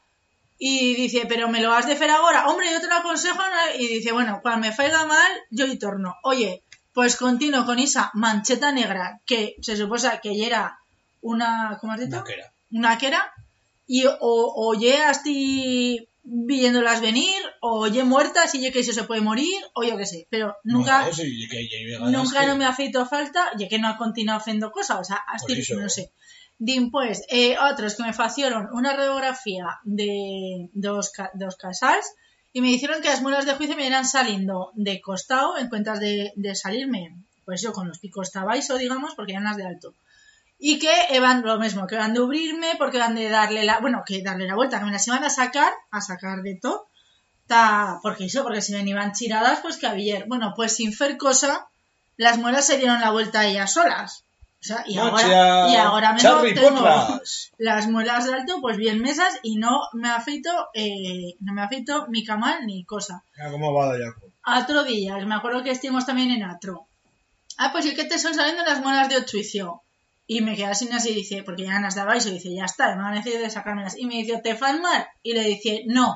Y 0.61 0.93
dice, 0.95 1.25
pero 1.27 1.47
me 1.47 1.61
lo 1.61 1.71
has 1.73 1.87
de 1.87 1.93
hacer 1.93 2.09
ahora. 2.09 2.47
Hombre, 2.49 2.67
yo 2.71 2.81
te 2.81 2.87
lo 2.87 2.95
aconsejo. 2.95 3.37
¿no? 3.37 3.79
Y 3.81 3.87
dice, 3.87 4.11
bueno, 4.11 4.39
cuando 4.41 4.67
me 4.67 4.73
faiga 4.73 5.05
mal, 5.05 5.31
yo 5.49 5.65
y 5.65 5.79
torno. 5.79 6.15
Oye, 6.23 6.63
pues 6.99 7.15
continuo 7.15 7.65
con 7.65 7.79
esa 7.79 8.11
mancheta 8.13 8.73
negra 8.73 9.21
que 9.25 9.55
se 9.61 9.77
suposa 9.77 10.19
que 10.19 10.35
ya 10.37 10.45
era 10.47 10.79
una, 11.21 11.77
¿cómo 11.79 11.93
has 11.93 11.99
dicho? 12.01 12.17
Una 12.71 12.97
quera. 12.97 13.31
Y 13.87 14.05
o, 14.05 14.15
o 14.19 14.73
ya 14.73 15.09
estoy 15.11 16.09
viéndolas 16.23 16.99
venir, 16.99 17.41
o 17.61 17.87
ya 17.87 18.03
muertas 18.03 18.53
y 18.53 18.69
que 18.71 18.79
eso 18.81 18.91
se 18.91 19.03
puede 19.05 19.21
morir, 19.21 19.55
o 19.75 19.83
yo 19.83 19.95
qué 19.95 20.05
sé. 20.05 20.27
Pero 20.29 20.57
nunca, 20.65 21.05
sí, 21.13 21.47
que, 21.49 21.69
que 21.69 21.97
nunca 22.11 22.41
que- 22.41 22.47
no 22.47 22.55
me 22.57 22.65
ha 22.65 22.73
feito 22.73 23.05
falta, 23.05 23.49
ya 23.57 23.69
que 23.69 23.79
no 23.79 23.87
ha 23.87 23.97
continuado 23.97 24.39
haciendo 24.41 24.71
cosas, 24.71 24.97
o 24.99 25.03
sea, 25.05 25.19
hasta 25.25 25.47
no 25.83 25.87
sé. 25.87 26.11
Din, 26.57 26.91
pues, 26.91 27.23
eh, 27.29 27.55
otros 27.71 27.95
que 27.95 28.03
me 28.03 28.11
facieron 28.13 28.67
una 28.73 28.93
radiografía 28.93 29.79
de 29.85 30.69
dos, 30.73 31.13
dos 31.35 31.55
casals 31.55 32.05
y 32.51 32.61
me 32.61 32.69
dijeron 32.69 33.01
que 33.01 33.09
las 33.09 33.21
muelas 33.21 33.45
de 33.45 33.55
juicio 33.55 33.75
me 33.75 33.87
eran 33.87 34.05
saliendo 34.05 34.71
de 34.73 35.01
costado 35.01 35.57
en 35.57 35.69
cuentas 35.69 35.99
de, 35.99 36.33
de 36.35 36.55
salirme, 36.55 37.15
pues 37.45 37.61
yo 37.61 37.73
con 37.73 37.87
los 37.87 37.99
picos 37.99 38.31
tabaiso, 38.31 38.77
digamos, 38.77 39.15
porque 39.15 39.33
eran 39.33 39.43
las 39.43 39.57
de 39.57 39.65
alto. 39.65 39.93
Y 40.57 40.77
que 40.77 40.91
van 41.19 41.41
lo 41.41 41.57
mismo, 41.57 41.87
que 41.87 41.95
van 41.95 42.13
de 42.13 42.19
abrirme, 42.19 42.73
porque 42.77 42.97
van 42.97 43.15
de 43.15 43.29
darle 43.29 43.63
la, 43.63 43.79
bueno, 43.79 44.03
que 44.05 44.21
darle 44.21 44.45
la 44.45 44.55
vuelta, 44.55 44.79
que 44.79 44.85
me 44.85 44.91
las 44.91 45.07
iban 45.07 45.23
a 45.23 45.29
sacar, 45.29 45.71
a 45.89 46.01
sacar 46.01 46.41
de 46.41 46.55
todo, 46.55 46.87
ta, 47.47 47.99
porque 48.03 48.25
eso, 48.25 48.43
porque 48.43 48.61
si 48.61 48.73
me 48.73 48.81
iban 48.87 49.13
chiradas, 49.13 49.59
pues 49.61 49.77
que 49.77 49.87
había, 49.87 50.25
bueno, 50.27 50.53
pues 50.55 50.75
sin 50.75 50.93
fer 50.93 51.17
cosa, 51.17 51.69
las 52.17 52.37
muelas 52.37 52.67
se 52.67 52.77
dieron 52.77 52.99
la 52.99 53.11
vuelta 53.11 53.47
ellas 53.47 53.73
solas. 53.73 54.25
O 54.61 54.63
sea, 54.63 54.83
y 54.85 54.97
ahora, 54.97 55.69
y 55.69 55.75
ahora 55.75 56.13
me 56.13 56.19
Charry 56.19 56.53
tengo 56.53 56.85
las 57.57 57.87
muelas 57.87 58.25
de 58.25 58.33
alto, 58.33 58.59
pues 58.59 58.75
bien 58.75 59.01
mesas, 59.01 59.39
y 59.41 59.55
no 59.55 59.83
me 59.93 60.09
afeito, 60.09 60.51
eh, 60.73 61.35
no 61.39 61.53
me 61.53 61.61
afeito 61.61 62.07
ni 62.09 62.25
camal 62.25 62.65
ni 62.65 62.83
cosa. 62.83 63.23
Cómo 63.51 63.73
va. 63.73 63.93
Otro 64.61 64.83
día, 64.83 65.15
me 65.25 65.35
acuerdo 65.35 65.63
que 65.63 65.71
estuvimos 65.71 66.05
también 66.05 66.31
en 66.31 66.43
Atro. 66.43 66.87
Ah, 67.57 67.69
pues 67.71 67.85
sí 67.85 67.95
que 67.95 68.05
te 68.05 68.19
son 68.19 68.33
saliendo 68.33 68.63
las 68.65 68.81
muelas 68.81 69.07
de 69.07 69.17
ochuicio. 69.17 69.81
Y 70.27 70.41
me 70.41 70.55
quedé 70.55 70.67
así 70.67 70.87
así 70.91 71.09
y 71.09 71.15
dice, 71.15 71.43
porque 71.43 71.63
ya 71.63 71.79
las 71.79 71.95
daba 71.95 72.15
y 72.15 72.21
se 72.21 72.31
dice, 72.31 72.53
ya 72.53 72.65
está, 72.65 72.95
no 72.95 73.05
han 73.05 73.15
decidido 73.15 73.41
de 73.41 73.49
sacármelas. 73.49 73.97
Y 73.97 74.05
me 74.05 74.15
dice, 74.15 74.39
¿te 74.43 74.55
fan 74.55 74.81
mal? 74.81 75.07
Y 75.23 75.33
le 75.33 75.43
dice, 75.43 75.83
no. 75.87 76.15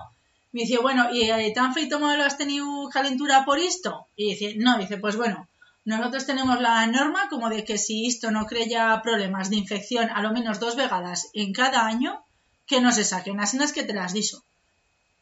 Me 0.51 0.61
dice, 0.61 0.77
bueno, 0.77 1.11
¿y 1.11 1.29
eh, 1.31 1.51
tan 1.55 1.73
feito 1.73 1.99
modelo 1.99 2.23
has 2.23 2.37
tenido 2.37 2.87
calentura 2.89 3.43
por 3.43 3.57
esto? 3.57 4.07
Y 4.15 4.35
dice, 4.35 4.55
no, 4.57 4.77
dice, 4.77 4.97
pues 4.97 5.15
bueno, 5.15 5.47
nosotros 5.85 6.25
tenemos 6.25 6.61
la 6.61 6.85
norma 6.87 7.27
como 7.29 7.49
de 7.49 7.63
que 7.63 7.77
si 7.77 8.07
esto 8.07 8.31
no 8.31 8.45
crea 8.45 9.01
problemas 9.03 9.49
de 9.49 9.57
infección 9.57 10.09
a 10.09 10.21
lo 10.21 10.31
menos 10.31 10.59
dos 10.59 10.75
vegadas 10.75 11.29
en 11.33 11.51
cada 11.53 11.85
año, 11.85 12.23
que 12.65 12.81
no 12.81 12.91
se 12.91 13.03
saquen. 13.03 13.39
Así 13.39 13.57
no 13.57 13.63
es 13.63 13.73
que 13.73 13.83
te 13.83 13.93
las 13.93 14.13
diso. 14.13 14.45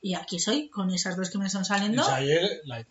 Y 0.02 0.16
aquí 0.16 0.40
soy, 0.40 0.70
con 0.70 0.90
esas 0.92 1.16
dos 1.16 1.30
que 1.30 1.38
me 1.38 1.50
son 1.50 1.64
saliendo. 1.64 2.02
Esa 2.02 2.16
ayer 2.16 2.62
la. 2.66 2.84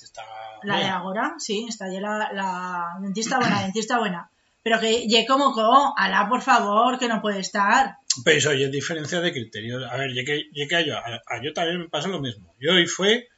La 0.62 0.78
de 0.78 0.84
ahora, 0.84 1.34
sí, 1.38 1.66
está 1.68 1.86
allí 1.86 1.98
la, 1.98 2.30
la 2.32 2.98
dentista 3.00 3.38
buena, 3.38 3.62
dentista 3.62 3.98
buena. 3.98 4.30
Pero 4.62 4.78
que 4.78 5.08
ye 5.08 5.26
como 5.26 5.52
co, 5.52 5.94
alá, 5.96 6.28
por 6.28 6.42
favor, 6.42 6.98
que 6.98 7.08
no 7.08 7.22
puede 7.22 7.40
estar. 7.40 7.96
Pero 8.24 8.38
eso, 8.38 8.50
es 8.52 8.70
diferencia 8.70 9.20
de 9.20 9.32
criterios. 9.32 9.82
A 9.90 9.96
ver, 9.96 10.12
ya 10.14 10.22
que, 10.24 10.44
ya 10.52 10.68
que 10.68 10.76
a, 10.76 10.80
yo, 10.82 10.96
a, 10.96 11.00
a 11.00 11.42
yo 11.42 11.52
también 11.52 11.80
me 11.80 11.88
pasa 11.88 12.08
lo 12.08 12.20
mismo. 12.20 12.54
Yo 12.60 12.74
hoy 12.74 12.86
fue, 12.86 13.28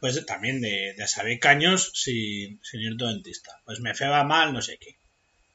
pues 0.00 0.24
también 0.26 0.60
de, 0.60 0.94
de 0.96 1.08
saber 1.08 1.38
caños 1.38 1.90
sin, 1.94 2.60
sin 2.62 2.80
ir 2.80 2.96
todo 2.96 3.10
dentista. 3.10 3.60
Pues 3.64 3.80
me 3.80 3.94
feba 3.94 4.24
mal, 4.24 4.52
no 4.52 4.62
sé 4.62 4.78
qué. 4.78 4.96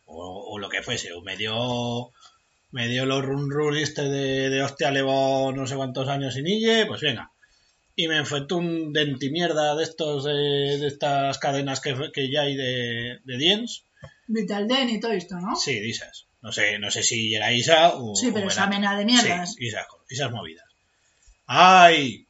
O, 0.05 0.53
o 0.53 0.59
lo 0.59 0.69
que 0.69 0.83
fuese. 0.83 1.13
O 1.13 1.21
me 1.21 1.37
dio, 1.37 2.11
me 2.71 2.87
dio 2.87 3.05
los 3.05 3.23
run 3.23 3.49
run 3.49 3.77
este 3.77 4.03
de, 4.03 4.49
de 4.49 4.63
hostia, 4.63 4.91
llevo 4.91 5.51
no 5.51 5.65
sé 5.65 5.75
cuántos 5.75 6.07
años 6.07 6.33
sin 6.35 6.47
ille, 6.47 6.85
pues 6.85 7.01
venga. 7.01 7.31
Y 7.95 8.07
me 8.07 8.17
enfrentó 8.17 8.57
un 8.57 8.93
dentimierda 8.93 9.75
de 9.75 9.83
estos, 9.83 10.23
de, 10.23 10.77
de 10.77 10.87
estas 10.87 11.37
cadenas 11.39 11.81
que, 11.81 11.95
que 12.13 12.31
ya 12.31 12.41
hay 12.41 12.55
de, 12.55 13.19
de 13.23 13.37
dientes. 13.37 13.83
Vitalden 14.27 14.89
y 14.89 14.99
todo 14.99 15.11
esto, 15.11 15.35
¿no? 15.35 15.55
Sí, 15.55 15.79
de 15.79 15.89
esas. 15.89 16.25
No 16.41 16.51
sé, 16.51 16.79
no 16.79 16.89
sé 16.89 17.03
si 17.03 17.35
era 17.35 17.51
Isa 17.51 17.95
o. 17.95 18.15
Sí, 18.15 18.31
pero 18.33 18.47
o 18.47 18.49
esa 18.49 18.67
mena 18.67 18.97
de 18.97 19.05
mierdas. 19.05 19.53
Sí, 19.53 19.67
esas, 19.67 19.85
esas 20.09 20.31
movidas. 20.31 20.65
¡Ay! 21.45 22.25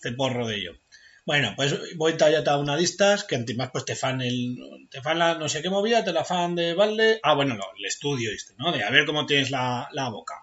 Te 0.00 0.10
de 0.46 0.56
ello. 0.56 0.72
Bueno, 1.26 1.52
pues 1.56 1.74
voy 1.96 2.16
ya 2.18 2.38
a 2.52 2.58
una 2.58 2.76
de 2.76 2.84
estas 2.84 3.24
que 3.24 3.36
antimás 3.36 3.70
pues 3.70 3.84
te 3.84 3.94
fan 3.94 4.22
el 4.22 4.56
te 4.90 5.02
fan 5.02 5.18
la 5.18 5.34
no 5.34 5.48
sé 5.48 5.60
qué 5.62 5.68
movida, 5.70 6.02
te 6.04 6.12
la 6.12 6.24
fan 6.24 6.54
de 6.54 6.74
balde. 6.74 7.20
Ah, 7.22 7.34
bueno, 7.34 7.54
lo- 7.56 7.74
el 7.78 7.84
estudio 7.84 8.30
este, 8.32 8.54
¿no? 8.58 8.72
De 8.72 8.82
a 8.82 8.90
ver 8.90 9.04
cómo 9.06 9.26
tienes 9.26 9.50
la, 9.50 9.88
la 9.92 10.08
boca. 10.08 10.34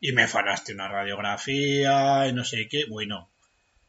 Y 0.00 0.12
me 0.12 0.28
fanaste 0.28 0.74
una 0.74 0.88
radiografía 0.88 2.26
y 2.28 2.32
no 2.32 2.44
sé 2.44 2.68
qué. 2.68 2.84
Bueno, 2.86 3.30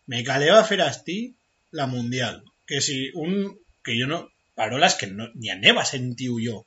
me 0.08 0.24
caleo 0.24 0.56
a 0.56 0.62
hacer 0.62 0.82
asti 0.82 1.36
la 1.72 1.88
mundial. 1.88 2.44
Que 2.68 2.82
si 2.82 3.12
un 3.14 3.60
que 3.84 3.98
yo 3.98 4.08
no 4.08 4.30
parolas 4.56 4.96
que 4.96 5.08
no, 5.08 5.30
ni 5.36 5.50
a 5.50 5.56
neva 5.56 5.86
sentido 5.86 6.40
yo 6.40 6.66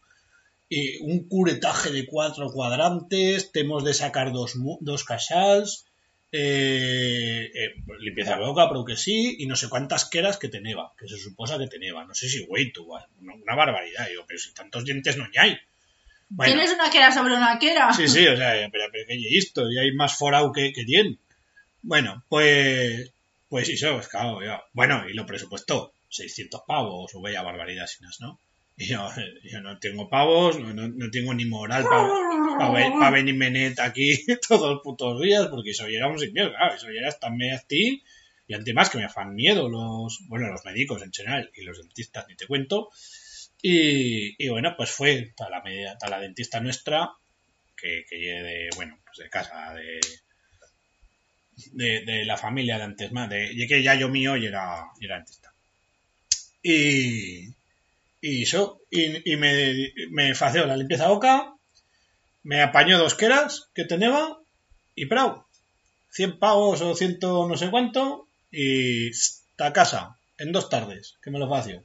y 0.69 0.99
un 0.99 1.29
curetaje 1.29 1.90
de 1.92 2.07
cuatro 2.07 2.51
cuadrantes, 2.53 3.53
tenemos 3.53 3.85
de 3.85 3.95
sacar 3.95 4.33
dos, 4.33 4.55
dos 4.81 5.05
casals, 5.05 5.87
eh, 6.33 7.51
eh, 7.55 7.75
limpieza 8.01 8.37
de 8.37 8.45
boca, 8.45 8.69
pero 8.69 8.85
que 8.85 8.97
sí, 8.97 9.37
y 9.39 9.47
no 9.47 9.57
sé 9.57 9.69
cuántas 9.69 10.09
queras 10.09 10.39
que 10.39 10.49
teneva, 10.49 10.93
que 10.99 11.09
se 11.09 11.19
suposa 11.19 11.59
que 11.59 11.69
teneva, 11.69 12.05
no 12.05 12.15
sé 12.15 12.29
si 12.29 12.45
güey, 12.45 12.73
tú, 12.73 12.85
una, 12.85 13.35
una 13.35 13.55
barbaridad, 13.55 14.09
digo, 14.09 14.25
pero 14.27 14.39
si 14.39 14.53
tantos 14.53 14.85
dientes 14.85 15.17
no 15.17 15.27
hay. 15.39 15.59
Bueno, 16.29 16.55
Tienes 16.55 16.73
una 16.75 16.91
quera 16.91 17.12
sobre 17.12 17.37
una 17.37 17.59
quera. 17.59 17.93
sí, 17.93 18.09
sí, 18.09 18.27
o 18.27 18.37
sea, 18.37 18.53
pero, 18.73 18.87
pero 18.93 19.07
que 19.07 19.12
hay 19.12 19.37
esto, 19.37 19.71
y 19.71 19.79
hay 19.79 19.93
más 19.93 20.17
forao 20.17 20.53
que, 20.53 20.73
que 20.73 20.85
tiene. 20.85 21.19
Bueno, 21.83 22.25
pues, 22.29 23.12
pues 23.49 23.69
eso, 23.69 23.95
pues 23.95 24.09
claro, 24.09 24.41
bueno, 24.73 25.09
y 25.09 25.15
lo 25.15 25.25
presupuestó, 25.25 25.93
600 26.09 26.62
pavos 26.67 27.15
o 27.15 27.23
bella 27.23 27.43
barbaridad, 27.43 27.87
sin 27.87 28.07
más, 28.07 28.21
¿no? 28.21 28.41
Yo, 28.79 29.09
no 29.62 29.79
tengo 29.79 30.09
pavos, 30.09 30.61
no, 30.61 30.75
no, 30.75 31.11
tengo 31.11 31.33
ni 31.33 31.47
moral 31.47 31.85
para 31.85 33.11
venirme 33.11 33.51
net 33.51 33.81
aquí 33.81 34.23
todos 34.49 34.75
los 34.75 34.83
putos 34.83 35.21
días, 35.23 35.47
porque 35.49 35.71
eso 35.71 35.89
ya 35.89 35.97
era 35.99 36.09
un 36.09 36.17
miedo, 36.33 36.51
claro, 36.51 36.75
eso 36.75 36.91
ya 36.91 37.01
era 37.01 37.09
hasta 37.09 37.31
medio 37.31 37.59
ti, 37.67 38.03
y 38.47 38.55
ante 38.55 38.75
más 38.75 38.91
que 38.91 38.99
me 38.99 39.09
fan 39.09 39.35
miedo 39.35 39.69
los, 39.71 40.21
bueno, 40.29 40.49
los 40.49 40.65
médicos 40.65 41.03
en 41.03 41.12
general 41.12 41.51
y 41.55 41.62
los 41.62 41.79
dentistas, 41.79 42.27
ni 42.29 42.37
te 42.37 42.47
cuento. 42.47 42.91
Y, 43.62 44.45
y 44.45 44.49
bueno, 44.49 44.75
pues 44.77 44.91
fue 44.91 45.33
para 45.37 45.51
la, 45.51 45.62
media, 45.62 45.97
para 45.99 46.19
la 46.19 46.23
dentista 46.23 46.61
nuestra, 46.61 47.11
que, 47.77 48.05
que 48.09 48.17
de, 48.17 48.69
bueno, 48.77 48.99
pues 49.05 49.19
de 49.19 49.31
casa, 49.31 49.75
de, 51.73 52.05
de, 52.05 52.25
la 52.25 52.37
familia 52.37 52.77
de 52.77 52.85
antes 52.85 53.11
más, 53.11 53.29
de, 53.29 53.67
que 53.67 53.83
ya 53.83 53.95
yo 53.95 54.09
mío 54.09 54.37
y 54.37 54.47
era, 54.47 54.85
y 55.01 55.07
era 55.07 55.17
dentista. 55.17 55.53
Y, 56.62 57.56
y 58.20 58.42
eso, 58.44 58.81
y, 58.90 59.33
y 59.33 59.37
me, 59.37 59.92
me 60.11 60.35
la 60.66 60.76
limpieza 60.76 61.09
boca, 61.09 61.52
me 62.42 62.62
apañó 62.62 62.98
dos 62.98 63.14
queras 63.14 63.68
que 63.74 63.85
tenía 63.85 64.37
y 64.94 65.07
prau. 65.07 65.44
100 66.11 66.38
pavos 66.38 66.81
o 66.81 66.94
ciento 66.94 67.46
no 67.46 67.57
sé 67.57 67.70
cuánto 67.70 68.26
y 68.50 69.11
a 69.59 69.72
casa 69.72 70.16
en 70.38 70.52
dos 70.52 70.68
tardes, 70.70 71.16
que 71.22 71.31
me 71.31 71.38
lo 71.38 71.48
fació. 71.48 71.85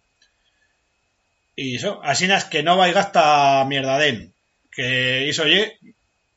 Y 1.56 1.76
eso, 1.76 2.00
así 2.04 2.26
es 2.26 2.46
que 2.46 2.64
no 2.64 2.78
vais 2.78 2.94
gasta 2.94 3.64
mierdadén, 3.66 4.34
que 4.72 5.28
hizo 5.28 5.44
oye 5.44 5.78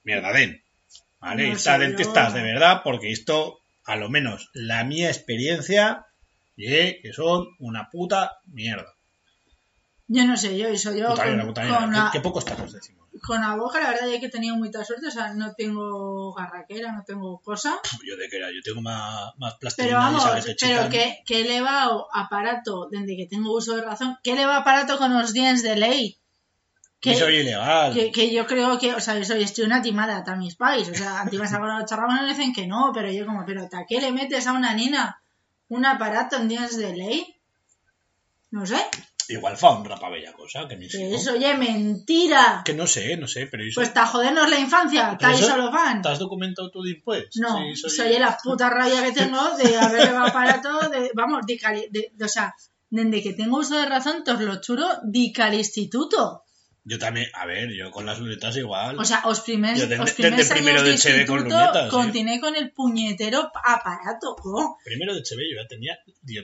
mierdadén. 0.02 0.62
¿Vale? 1.20 1.48
No 1.48 1.56
está 1.56 1.78
dentistas 1.78 2.32
yo- 2.32 2.38
de 2.38 2.42
verdad, 2.44 2.80
porque 2.84 3.10
esto, 3.10 3.60
a 3.84 3.96
lo 3.96 4.08
menos 4.10 4.50
la 4.54 4.84
mía 4.84 5.08
experiencia, 5.08 6.06
ye 6.56 7.00
que 7.02 7.12
son 7.12 7.46
una 7.58 7.90
puta 7.90 8.38
mierda. 8.46 8.93
Yo 10.06 10.26
no 10.26 10.36
sé, 10.36 10.58
yo 10.58 10.68
eso, 10.68 10.94
yo 10.94 11.14
con, 11.14 11.36
mierda. 11.36 11.44
con 11.44 11.90
¿Qué, 11.90 11.96
la, 11.96 12.10
qué 12.12 12.20
pocos 12.20 12.44
tacos 12.44 12.72
decimos? 12.72 13.04
con 13.24 13.40
la 13.40 13.54
boca 13.56 13.80
la 13.80 13.90
verdad 13.90 14.08
es 14.08 14.20
que 14.20 14.26
he 14.26 14.30
tenido 14.30 14.56
mucha 14.56 14.84
suerte, 14.84 15.08
o 15.08 15.10
sea, 15.10 15.32
no 15.34 15.54
tengo 15.54 16.32
garraquera, 16.34 16.92
no 16.92 17.04
tengo 17.04 17.40
cosa. 17.40 17.80
Yo 18.04 18.16
de 18.16 18.28
que 18.28 18.36
era, 18.36 18.48
yo 18.52 18.60
tengo 18.62 18.80
más, 18.80 19.32
más 19.38 19.56
Pero 19.76 19.96
vamos, 19.96 20.24
pero 20.60 20.88
que, 20.88 21.22
que 21.24 21.40
elevado 21.40 22.08
aparato, 22.12 22.88
desde 22.90 23.16
que 23.16 23.26
tengo 23.26 23.54
uso 23.54 23.76
de 23.76 23.82
razón, 23.82 24.18
que 24.22 24.32
elevado 24.32 24.60
aparato 24.60 24.98
con 24.98 25.12
los 25.14 25.32
dientes 25.32 25.62
de 25.62 25.76
ley. 25.76 26.18
Que, 27.00 27.12
Eso 27.12 27.28
es 27.28 27.42
ilegal. 27.42 27.92
que, 27.92 28.10
que 28.10 28.32
yo 28.32 28.46
creo 28.46 28.78
que, 28.78 28.94
o 28.94 29.00
sea, 29.00 29.18
yo 29.18 29.24
soy, 29.24 29.42
estoy 29.42 29.66
una 29.66 29.82
timada 29.82 30.24
a 30.26 30.36
mis 30.36 30.56
pais, 30.56 30.88
o 30.88 30.94
sea, 30.94 31.20
antimas 31.20 31.52
ahora 31.52 31.84
charramos 31.84 32.18
y 32.22 32.28
dicen 32.28 32.52
que 32.54 32.66
no, 32.66 32.92
pero 32.94 33.10
yo 33.12 33.26
como, 33.26 33.44
pero 33.44 33.64
¿a 33.64 33.84
qué 33.86 34.00
le 34.00 34.10
metes 34.10 34.46
a 34.46 34.52
una 34.52 34.72
nina 34.74 35.20
un 35.68 35.84
aparato 35.84 36.36
en 36.36 36.48
dientes 36.48 36.78
de 36.78 36.96
ley? 36.96 37.36
No 38.50 38.64
sé, 38.64 38.76
Igual 39.28 39.56
fa 39.56 39.70
un 39.70 39.84
rapabella 39.84 40.32
cosa, 40.32 40.68
que 40.68 40.76
ni 40.76 40.86
eso, 40.86 41.32
oye, 41.32 41.54
mentira. 41.54 42.62
Que 42.64 42.74
no 42.74 42.86
sé, 42.86 43.16
no 43.16 43.26
sé, 43.26 43.46
pero 43.46 43.62
eso... 43.64 43.76
Pues 43.76 43.88
está 43.88 44.06
jodernos 44.06 44.50
la 44.50 44.58
infancia, 44.58 45.16
ahí 45.20 45.34
eso- 45.36 45.48
solo 45.48 45.70
fan. 45.72 46.02
¿Te 46.02 46.08
has 46.08 46.18
documentado 46.18 46.70
tú 46.70 46.82
después? 46.82 47.24
No, 47.36 47.58
Sí, 47.58 47.76
soy- 47.76 47.90
soy 47.90 48.18
la 48.18 48.36
puta 48.42 48.68
rabia 48.70 49.02
que 49.02 49.12
tengo 49.12 49.38
de 49.56 49.76
haber 49.76 50.08
aparato, 50.14 50.90
de, 50.90 51.10
vamos, 51.14 51.46
de, 51.46 51.58
cali- 51.58 51.88
de- 51.90 52.10
de- 52.14 52.24
o 52.24 52.28
sea, 52.28 52.54
desde 52.90 53.22
que 53.22 53.32
tengo 53.32 53.58
uso 53.58 53.76
de 53.78 53.86
razón, 53.86 54.22
te 54.24 54.32
lo 54.34 54.60
churo, 54.60 54.86
dic 55.04 55.38
al 55.40 55.54
instituto. 55.54 56.42
Yo 56.86 56.98
también, 56.98 57.28
a 57.32 57.46
ver, 57.46 57.70
yo 57.72 57.90
con 57.90 58.04
las 58.04 58.18
lunetas 58.18 58.54
igual. 58.58 58.98
O 58.98 59.04
sea, 59.06 59.22
os 59.24 59.40
primers, 59.40 59.80
Yo 59.80 59.86
desde- 59.86 60.04
desde 60.36 60.54
primero 60.54 60.82
años 60.82 61.02
de 61.02 61.10
HB 61.22 61.26
con 61.26 61.44
lunetas, 61.44 61.90
continué 61.90 62.40
con 62.40 62.54
el 62.56 62.72
puñetero 62.72 63.50
aparato, 63.64 64.36
jo, 64.38 64.76
Primero 64.84 65.14
de 65.14 65.20
HB 65.22 65.38
yo 65.50 65.62
ya 65.62 65.66
tenía 65.66 65.98
y 66.26 66.34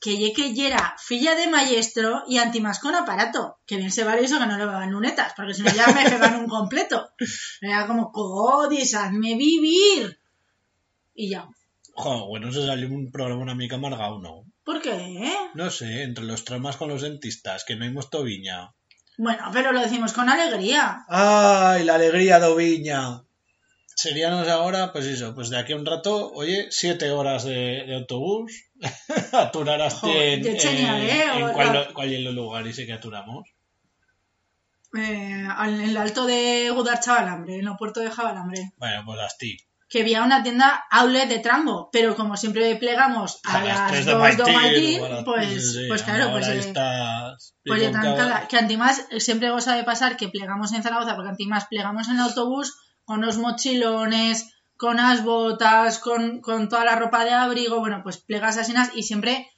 que, 0.00 0.16
ye 0.16 0.32
que 0.32 0.54
ye 0.54 0.66
era 0.66 0.94
filla 0.98 1.34
de 1.34 1.48
maestro 1.48 2.22
y 2.26 2.38
antimás 2.38 2.78
con 2.78 2.94
aparato. 2.94 3.58
Que 3.66 3.76
bien 3.76 3.90
se 3.90 4.04
vale 4.04 4.24
eso 4.24 4.38
que 4.38 4.46
no 4.46 4.58
le 4.58 4.66
van 4.66 4.90
lunetas, 4.90 5.32
porque 5.36 5.54
si 5.54 5.62
no 5.62 5.72
ya 5.72 5.86
me 5.88 6.08
pegan 6.10 6.40
un 6.40 6.48
completo. 6.48 7.10
Era 7.60 7.86
como, 7.86 8.12
codis, 8.12 8.94
hazme 8.94 9.34
vivir. 9.36 10.18
Y 11.14 11.30
ya. 11.30 11.48
Jo, 11.94 12.26
bueno, 12.26 12.52
se 12.52 12.66
salió 12.66 12.88
un 12.88 13.10
programa 13.10 13.42
una 13.42 13.54
mica 13.54 13.76
amargado, 13.76 14.18
¿no? 14.18 14.44
¿Por 14.64 14.80
qué? 14.80 15.32
No 15.54 15.70
sé, 15.70 16.02
entre 16.02 16.24
los 16.24 16.44
traumas 16.44 16.76
con 16.76 16.88
los 16.88 17.02
dentistas, 17.02 17.64
que 17.64 17.76
no 17.76 17.84
hay 17.84 17.94
toviña. 18.10 18.72
Bueno, 19.16 19.50
pero 19.52 19.72
lo 19.72 19.80
decimos 19.80 20.12
con 20.12 20.28
alegría. 20.28 21.04
¡Ay, 21.08 21.84
la 21.84 21.94
alegría 21.94 22.40
de 22.40 22.46
Oviña! 22.46 23.22
Seríanos 23.96 24.48
ahora, 24.48 24.92
pues 24.92 25.06
eso, 25.06 25.34
pues 25.34 25.50
de 25.50 25.58
aquí 25.58 25.72
a 25.72 25.76
un 25.76 25.86
rato, 25.86 26.32
oye, 26.32 26.66
siete 26.70 27.10
horas 27.10 27.44
de, 27.44 27.84
de 27.86 27.94
autobús. 27.94 28.52
Aturarás 29.32 30.02
en, 30.02 30.46
en, 30.46 30.56
en 30.56 31.52
cuál, 31.52 31.92
cuál 31.94 32.12
es 32.12 32.18
el 32.18 32.34
lugar 32.34 32.66
y 32.66 32.72
sí 32.72 32.86
que 32.86 32.92
aturamos. 32.92 33.44
Eh, 34.96 35.48
en 35.66 35.80
el 35.80 35.96
alto 35.96 36.24
de 36.26 36.70
Gudar 36.70 37.00
Chavalambre, 37.00 37.58
en 37.58 37.66
el 37.66 37.76
puerto 37.76 38.00
de 38.00 38.10
Javalambre. 38.10 38.72
Bueno, 38.76 39.02
pues 39.04 39.18
las 39.18 39.38
ti. 39.38 39.56
Que 39.88 40.00
había 40.00 40.22
una 40.22 40.42
tienda 40.42 40.84
outlet 40.90 41.28
de 41.28 41.38
Trango, 41.38 41.88
pero 41.92 42.16
como 42.16 42.36
siempre 42.36 42.74
plegamos 42.76 43.40
a, 43.44 43.62
las 43.62 44.04
2 44.04 44.18
Maitín, 44.18 44.44
de 44.44 44.52
Maitín, 44.52 45.24
pues, 45.24 45.72
sí, 45.72 45.86
pues 45.88 46.02
claro, 46.02 46.32
pues, 46.32 46.48
estás 46.48 47.54
pues 47.64 47.82
con 47.82 47.92
tan 47.92 48.46
que 48.48 48.56
antimás 48.56 49.06
eh, 49.10 49.20
siempre 49.20 49.50
goza 49.50 49.76
de 49.76 49.84
pasar 49.84 50.16
que 50.16 50.28
plegamos 50.28 50.72
en 50.72 50.82
Zaragoza, 50.82 51.14
porque 51.14 51.30
antimás 51.30 51.66
plegamos 51.66 52.08
en 52.08 52.14
el 52.14 52.22
autobús 52.22 52.76
con 53.04 53.20
los 53.20 53.36
mochilones, 53.38 54.50
con 54.76 54.96
las 54.96 55.22
botas, 55.24 55.98
con, 55.98 56.40
con 56.40 56.68
toda 56.68 56.84
la 56.84 56.96
ropa 56.96 57.24
de 57.24 57.32
abrigo, 57.32 57.80
bueno, 57.80 58.00
pues 58.02 58.18
plegas 58.18 58.56
así 58.58 58.74
y 58.94 59.02
siempre 59.02 59.48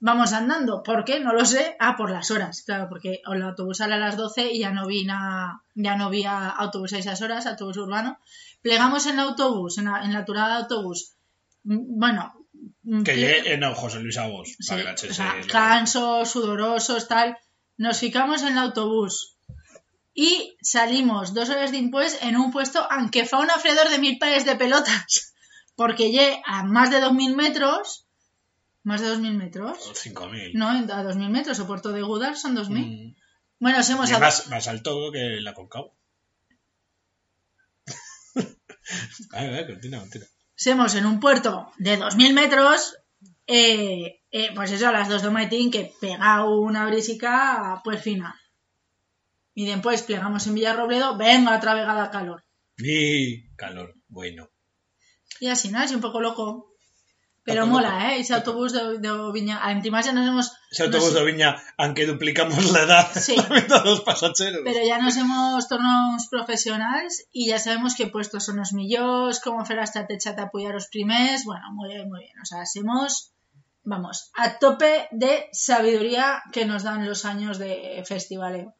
vamos 0.00 0.32
andando. 0.32 0.82
¿Por 0.82 1.04
qué? 1.04 1.20
No 1.20 1.32
lo 1.32 1.44
sé. 1.44 1.76
Ah, 1.78 1.96
por 1.96 2.10
las 2.10 2.30
horas, 2.30 2.62
claro, 2.66 2.88
porque 2.88 3.20
el 3.32 3.42
autobús 3.42 3.78
sale 3.78 3.94
a 3.94 3.98
las 3.98 4.16
12 4.16 4.52
y 4.52 4.60
ya 4.60 4.70
no 4.70 4.86
vi 4.86 5.04
na- 5.04 5.62
ya 5.74 5.96
no 5.96 6.06
había 6.06 6.48
autobús 6.48 6.92
a 6.92 6.98
esas 6.98 7.22
horas, 7.22 7.46
autobús 7.46 7.76
urbano. 7.76 8.18
Plegamos 8.62 9.06
en 9.06 9.14
el 9.14 9.20
autobús, 9.20 9.78
en 9.78 9.84
la, 9.86 10.02
en 10.04 10.12
la 10.12 10.24
turada 10.24 10.48
de 10.56 10.62
autobús. 10.64 11.14
Mm, 11.64 11.98
Bueno, 11.98 12.32
mm, 12.82 13.02
Que 13.04 13.16
llegue, 13.16 13.52
eh, 13.54 13.58
no, 13.58 13.74
José 13.74 14.00
Luis 14.00 14.18
Abos. 14.18 14.56
Sí, 14.58 14.74
o 14.74 15.14
sea, 15.14 15.34
cansos, 15.50 16.30
sudorosos, 16.30 17.08
tal. 17.08 17.36
Nos 17.78 17.98
ficamos 17.98 18.42
en 18.42 18.48
el 18.52 18.58
autobús 18.58 19.35
y 20.18 20.56
salimos 20.62 21.34
dos 21.34 21.50
horas 21.50 21.72
después 21.72 22.18
en 22.22 22.36
un 22.36 22.50
puesto, 22.50 22.90
aunque 22.90 23.26
fue 23.26 23.38
un 23.38 23.50
ofredor 23.50 23.90
de 23.90 23.98
mil 23.98 24.18
pares 24.18 24.46
de 24.46 24.56
pelotas, 24.56 25.34
porque 25.76 26.10
llegué 26.10 26.42
a 26.46 26.64
más 26.64 26.90
de 26.90 27.02
2.000 27.02 27.36
metros, 27.36 28.06
más 28.82 29.02
de 29.02 29.08
2.000 29.08 29.34
metros, 29.34 29.78
5.000. 29.78 30.52
no, 30.54 30.70
a 30.70 31.04
2.000 31.04 31.28
metros, 31.28 31.60
o 31.60 31.66
Puerto 31.66 31.92
de 31.92 32.00
Gudar 32.00 32.34
son 32.34 32.56
2.000. 32.56 32.70
Mm. 32.70 33.14
Bueno, 33.60 33.78
hemos 33.86 34.10
Y 34.10 34.14
más, 34.14 34.48
más 34.48 34.68
alto 34.68 35.12
que 35.12 35.38
la 35.42 35.52
Concagua. 35.52 35.92
a 39.32 39.42
ver, 39.42 39.50
a 39.50 39.52
ver, 39.52 39.66
continúa, 39.66 40.00
continúa. 40.00 40.28
Semos 40.54 40.94
en 40.94 41.04
un 41.04 41.20
puerto 41.20 41.72
de 41.76 41.98
2.000 41.98 42.32
metros, 42.32 42.96
eh, 43.46 44.22
eh, 44.30 44.50
pues 44.54 44.72
eso, 44.72 44.88
a 44.88 44.92
las 44.92 45.10
2 45.10 45.20
de 45.24 45.30
Maitín, 45.30 45.70
que 45.70 45.92
pega 46.00 46.42
una 46.46 46.86
brisica, 46.86 47.82
pues 47.84 48.00
fina. 48.00 48.34
Y 49.58 49.64
después 49.64 50.02
plegamos 50.02 50.46
en 50.46 50.52
Villarrobledo, 50.54 51.16
venga 51.16 51.56
otra 51.56 51.72
vegada 51.74 52.04
a 52.04 52.10
calor. 52.10 52.44
Y 52.76 53.48
calor, 53.56 53.94
bueno. 54.06 54.50
Y 55.40 55.46
así, 55.48 55.70
¿no? 55.70 55.82
Es 55.82 55.92
un 55.92 56.02
poco 56.02 56.20
loco. 56.20 56.74
Pero 57.42 57.66
mola, 57.66 57.90
loco. 57.94 58.04
¿eh? 58.04 58.20
Ese 58.20 58.34
autobús 58.34 58.72
de, 58.74 58.98
de 58.98 59.10
Oviña. 59.10 59.60
Ya 60.02 60.12
nos 60.12 60.28
hemos... 60.28 60.52
Ese 60.70 60.82
autobús 60.82 61.06
nos- 61.06 61.14
de 61.14 61.24
Viña, 61.24 61.56
aunque 61.78 62.04
duplicamos 62.04 62.70
la 62.70 62.82
edad, 62.82 63.08
Sí. 63.14 63.34
todos 63.68 63.84
los 63.86 64.00
pasajeros. 64.02 64.60
Pero 64.64 64.80
ya 64.86 64.98
nos 64.98 65.16
hemos 65.16 65.66
tornado 65.68 66.18
profesionales 66.28 67.26
y 67.32 67.48
ya 67.48 67.58
sabemos 67.58 67.94
que 67.94 68.08
puestos 68.08 68.44
son 68.44 68.56
los 68.56 68.74
millors, 68.74 69.40
cómo 69.40 69.64
fer 69.64 69.78
hasta 69.80 70.06
techat 70.06 70.38
apoyar 70.38 70.74
los 70.74 70.88
primers. 70.88 71.44
Bueno, 71.44 71.64
muy 71.72 71.88
bien, 71.94 72.08
muy 72.10 72.20
bien. 72.20 72.38
O 72.42 72.44
sea, 72.44 72.60
hacemos, 72.60 73.32
vamos, 73.84 74.30
a 74.34 74.58
tope 74.58 75.08
de 75.12 75.48
sabiduría 75.52 76.42
que 76.52 76.66
nos 76.66 76.82
dan 76.82 77.06
los 77.06 77.24
años 77.24 77.58
de 77.58 78.02
festivaleo. 78.06 78.74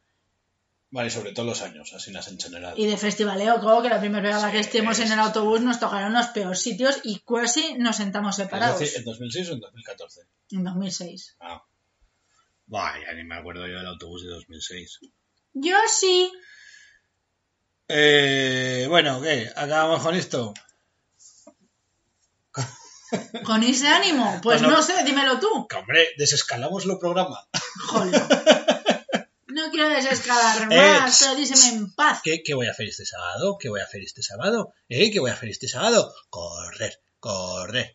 Vale, 0.96 1.10
sobre 1.10 1.32
todo 1.32 1.44
los 1.44 1.60
años, 1.60 1.92
así 1.92 2.10
las 2.10 2.26
en 2.28 2.40
general. 2.40 2.72
Y 2.78 2.86
de 2.86 2.96
festivaleo, 2.96 3.60
como 3.60 3.82
que 3.82 3.90
la 3.90 4.00
primera 4.00 4.30
vez 4.30 4.42
Sí, 4.46 4.50
que 4.52 4.60
estemos 4.60 4.98
en 4.98 5.12
el 5.12 5.18
autobús 5.18 5.60
nos 5.60 5.78
tocaron 5.78 6.14
los 6.14 6.28
peores 6.28 6.58
sitios 6.62 7.00
y 7.04 7.20
casi 7.20 7.74
nos 7.74 7.96
sentamos 7.96 8.38
Es 8.38 8.44
separados. 8.46 8.80
decir, 8.80 8.98
¿en 9.00 9.04
2006 9.04 9.50
o 9.50 9.52
en 9.52 9.60
2014? 9.60 10.20
En 10.52 10.64
2006. 10.64 11.36
Ah. 11.40 11.62
Vaya, 12.66 13.12
ni 13.12 13.24
me 13.24 13.36
acuerdo 13.36 13.66
yo 13.66 13.76
del 13.76 13.86
autobús 13.86 14.22
de 14.22 14.30
2006. 14.30 15.00
Yo 15.52 15.76
sí. 15.86 16.32
Eh, 17.88 18.86
bueno, 18.88 19.20
¿qué? 19.20 19.52
¿Acabamos 19.54 20.02
con 20.02 20.14
esto? 20.14 20.54
Con 23.44 23.62
ese 23.62 23.86
ánimo. 23.88 24.38
Pues 24.42 24.60
Bueno. 24.62 24.76
no 24.78 24.82
sé, 24.82 25.04
dímelo 25.04 25.38
tú. 25.38 25.66
Que 25.68 25.76
hombre, 25.76 26.08
desescalamos 26.16 26.86
el 26.86 26.98
programa. 26.98 27.46
Joder. 27.88 28.22
No 29.66 29.70
quiero 29.72 29.88
desescalar 29.88 30.68
Eh, 30.72 30.76
más, 30.76 31.18
pero 31.20 31.34
díseme 31.34 31.76
en 31.76 31.94
paz. 31.94 32.20
¿Qué, 32.22 32.42
¿Qué 32.44 32.54
voy 32.54 32.66
a 32.66 32.70
hacer 32.70 32.86
este 32.88 33.04
sábado? 33.04 33.56
¿Qué 33.58 33.68
voy 33.68 33.80
a 33.80 33.84
hacer 33.84 34.02
este 34.02 34.22
sábado? 34.22 34.72
¿Eh? 34.88 35.10
¿Qué 35.10 35.18
voy 35.20 35.30
a 35.30 35.34
hacer 35.34 35.48
este 35.48 35.66
sábado? 35.68 36.12
Correr, 36.30 37.00
correr. 37.18 37.94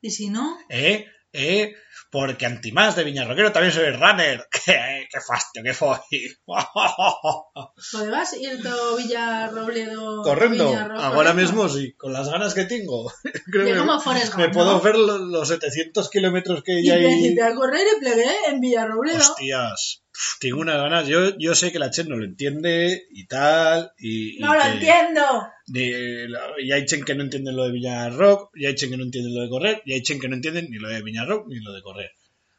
Y 0.00 0.10
si 0.10 0.28
no, 0.30 0.56
¿Eh? 0.68 1.06
¿Eh? 1.32 1.74
Porque 2.10 2.46
Antimás 2.46 2.96
de 2.96 3.04
Viñarroquero 3.04 3.52
también 3.52 3.72
soy 3.74 3.90
runner. 3.90 4.46
¡Qué, 4.64 5.06
qué 5.12 5.20
fastidio, 5.20 5.64
qué 5.64 5.74
foi! 5.74 5.98
podrás 7.92 8.32
ir 8.40 8.62
todo 8.62 8.96
Villarrobledo. 8.96 10.22
Corriendo. 10.22 10.74
Ahora 10.98 11.34
mismo 11.34 11.68
sí, 11.68 11.92
con 11.94 12.12
las 12.12 12.30
ganas 12.30 12.54
que 12.54 12.64
tengo. 12.64 13.12
Creo 13.52 13.66
que 13.66 13.76
como 13.76 14.00
Forrest 14.00 14.34
me 14.36 14.44
Gump, 14.44 14.54
puedo 14.54 14.92
lo- 14.94 15.18
los 15.18 15.48
700 15.48 16.08
kilómetros 16.10 16.62
que 16.62 16.80
Y 16.80 16.90
hay 16.90 17.04
principio 17.04 17.46
a 17.46 17.54
correr 17.54 17.86
y 17.96 18.00
plegué 18.00 18.30
en 18.48 18.60
Villarrobledo. 18.60 19.18
Hostias, 19.18 20.02
tengo 20.40 20.60
unas 20.60 20.76
ganas. 20.76 21.06
Yo, 21.08 21.36
yo 21.38 21.54
sé 21.54 21.72
que 21.72 21.78
la 21.78 21.90
Chen 21.90 22.08
no 22.08 22.16
lo 22.16 22.24
entiende 22.24 23.04
y 23.10 23.26
tal. 23.26 23.92
Y, 23.98 24.36
y 24.36 24.40
No 24.40 24.54
lo 24.54 24.60
que- 24.62 24.68
entiendo. 24.68 25.22
y 26.58 26.72
hay 26.72 26.84
Chen 26.86 27.04
que 27.04 27.14
no 27.14 27.22
entienden 27.24 27.56
lo 27.56 27.64
de 27.64 27.72
Villarrock, 27.72 28.50
y 28.54 28.66
hay 28.66 28.74
Chen 28.74 28.90
que 28.90 28.96
no 28.96 29.04
entienden 29.04 29.34
lo 29.34 29.42
de 29.42 29.48
correr, 29.48 29.82
y 29.84 29.92
hay 29.94 30.02
Chen 30.02 30.20
que 30.20 30.28
no 30.28 30.34
entienden 30.36 30.68
ni 30.70 30.78
lo 30.78 30.88
de 30.88 31.02
Villarrock 31.02 31.46
ni 31.48 31.60
lo 31.60 31.72
de 31.72 31.82
correr. 31.82 32.10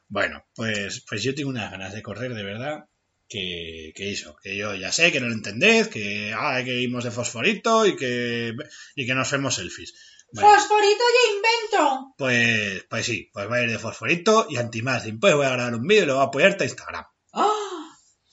Bueno, 0.10 0.46
pues, 0.56 1.04
pues 1.08 1.22
yo 1.24 1.36
tengo 1.36 1.50
unas 1.50 1.70
ganas 1.72 1.94
de 1.94 2.02
correr, 2.02 2.34
de 2.34 2.44
verdad, 2.44 2.86
que, 3.28 3.92
que 3.96 4.12
eso, 4.12 4.38
que 4.42 4.56
yo 4.56 4.74
ya 4.76 4.92
sé 4.92 5.12
que 5.12 5.20
no 5.20 5.28
lo 5.28 5.34
entendéis, 5.34 5.90
que, 5.90 6.34
ah, 6.34 6.62
que 6.64 6.80
irnos 6.80 7.04
de 7.04 7.12
fosforito 7.12 7.86
y 7.86 7.96
que, 7.98 8.54
y 8.96 9.06
que 9.06 9.14
nos 9.14 9.28
hacemos 9.28 9.56
selfies. 9.56 9.94
Bueno, 10.32 10.50
Fosforito 10.50 11.04
y 11.14 11.36
invento. 11.38 12.14
pues, 12.18 12.86
pues 12.90 13.06
sí, 13.06 13.30
pues 13.34 13.48
voy 13.48 13.60
a 13.60 13.64
ir 13.64 13.72
de 13.72 13.80
fosforito 13.80 14.48
y 14.50 14.58
antimás. 14.58 15.06
Después 15.06 15.34
voy 15.36 15.46
a 15.46 15.50
grabar 15.52 15.76
un 15.76 15.88
vídeo 15.88 16.04
y 16.04 16.06
lo 16.08 16.16
voy 16.16 16.24
a 16.24 16.28
apoyar 16.28 16.58
a 16.60 16.64
Instagram. 16.64 17.06
¡Ah! 17.38 17.54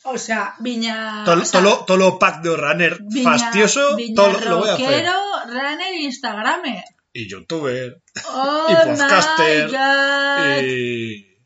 O 0.07 0.19
sea, 0.19 0.55
Viña. 0.61 1.23
Todo, 1.25 1.41
o 1.41 1.45
sea, 1.45 1.63
todo 1.63 1.85
todo 1.87 1.97
lo 1.97 2.19
pack 2.19 2.43
de 2.43 2.57
runner 2.57 2.99
Viña- 3.03 3.25
fastioso, 3.25 3.97
Viña 3.97 4.15
todo 4.15 4.33
lo, 4.33 4.41
lo 4.51 4.59
voy 4.59 4.69
a 4.69 4.75
hacer. 4.75 5.07
runner, 5.47 5.95
instagramer. 6.01 6.85
Y 7.13 7.29
youtuber, 7.31 8.03
Oh 8.29 8.67
Y 8.71 8.75
podcaster, 8.75 9.67
my 9.71 9.77
God. 9.77 10.63
y, 10.65 11.39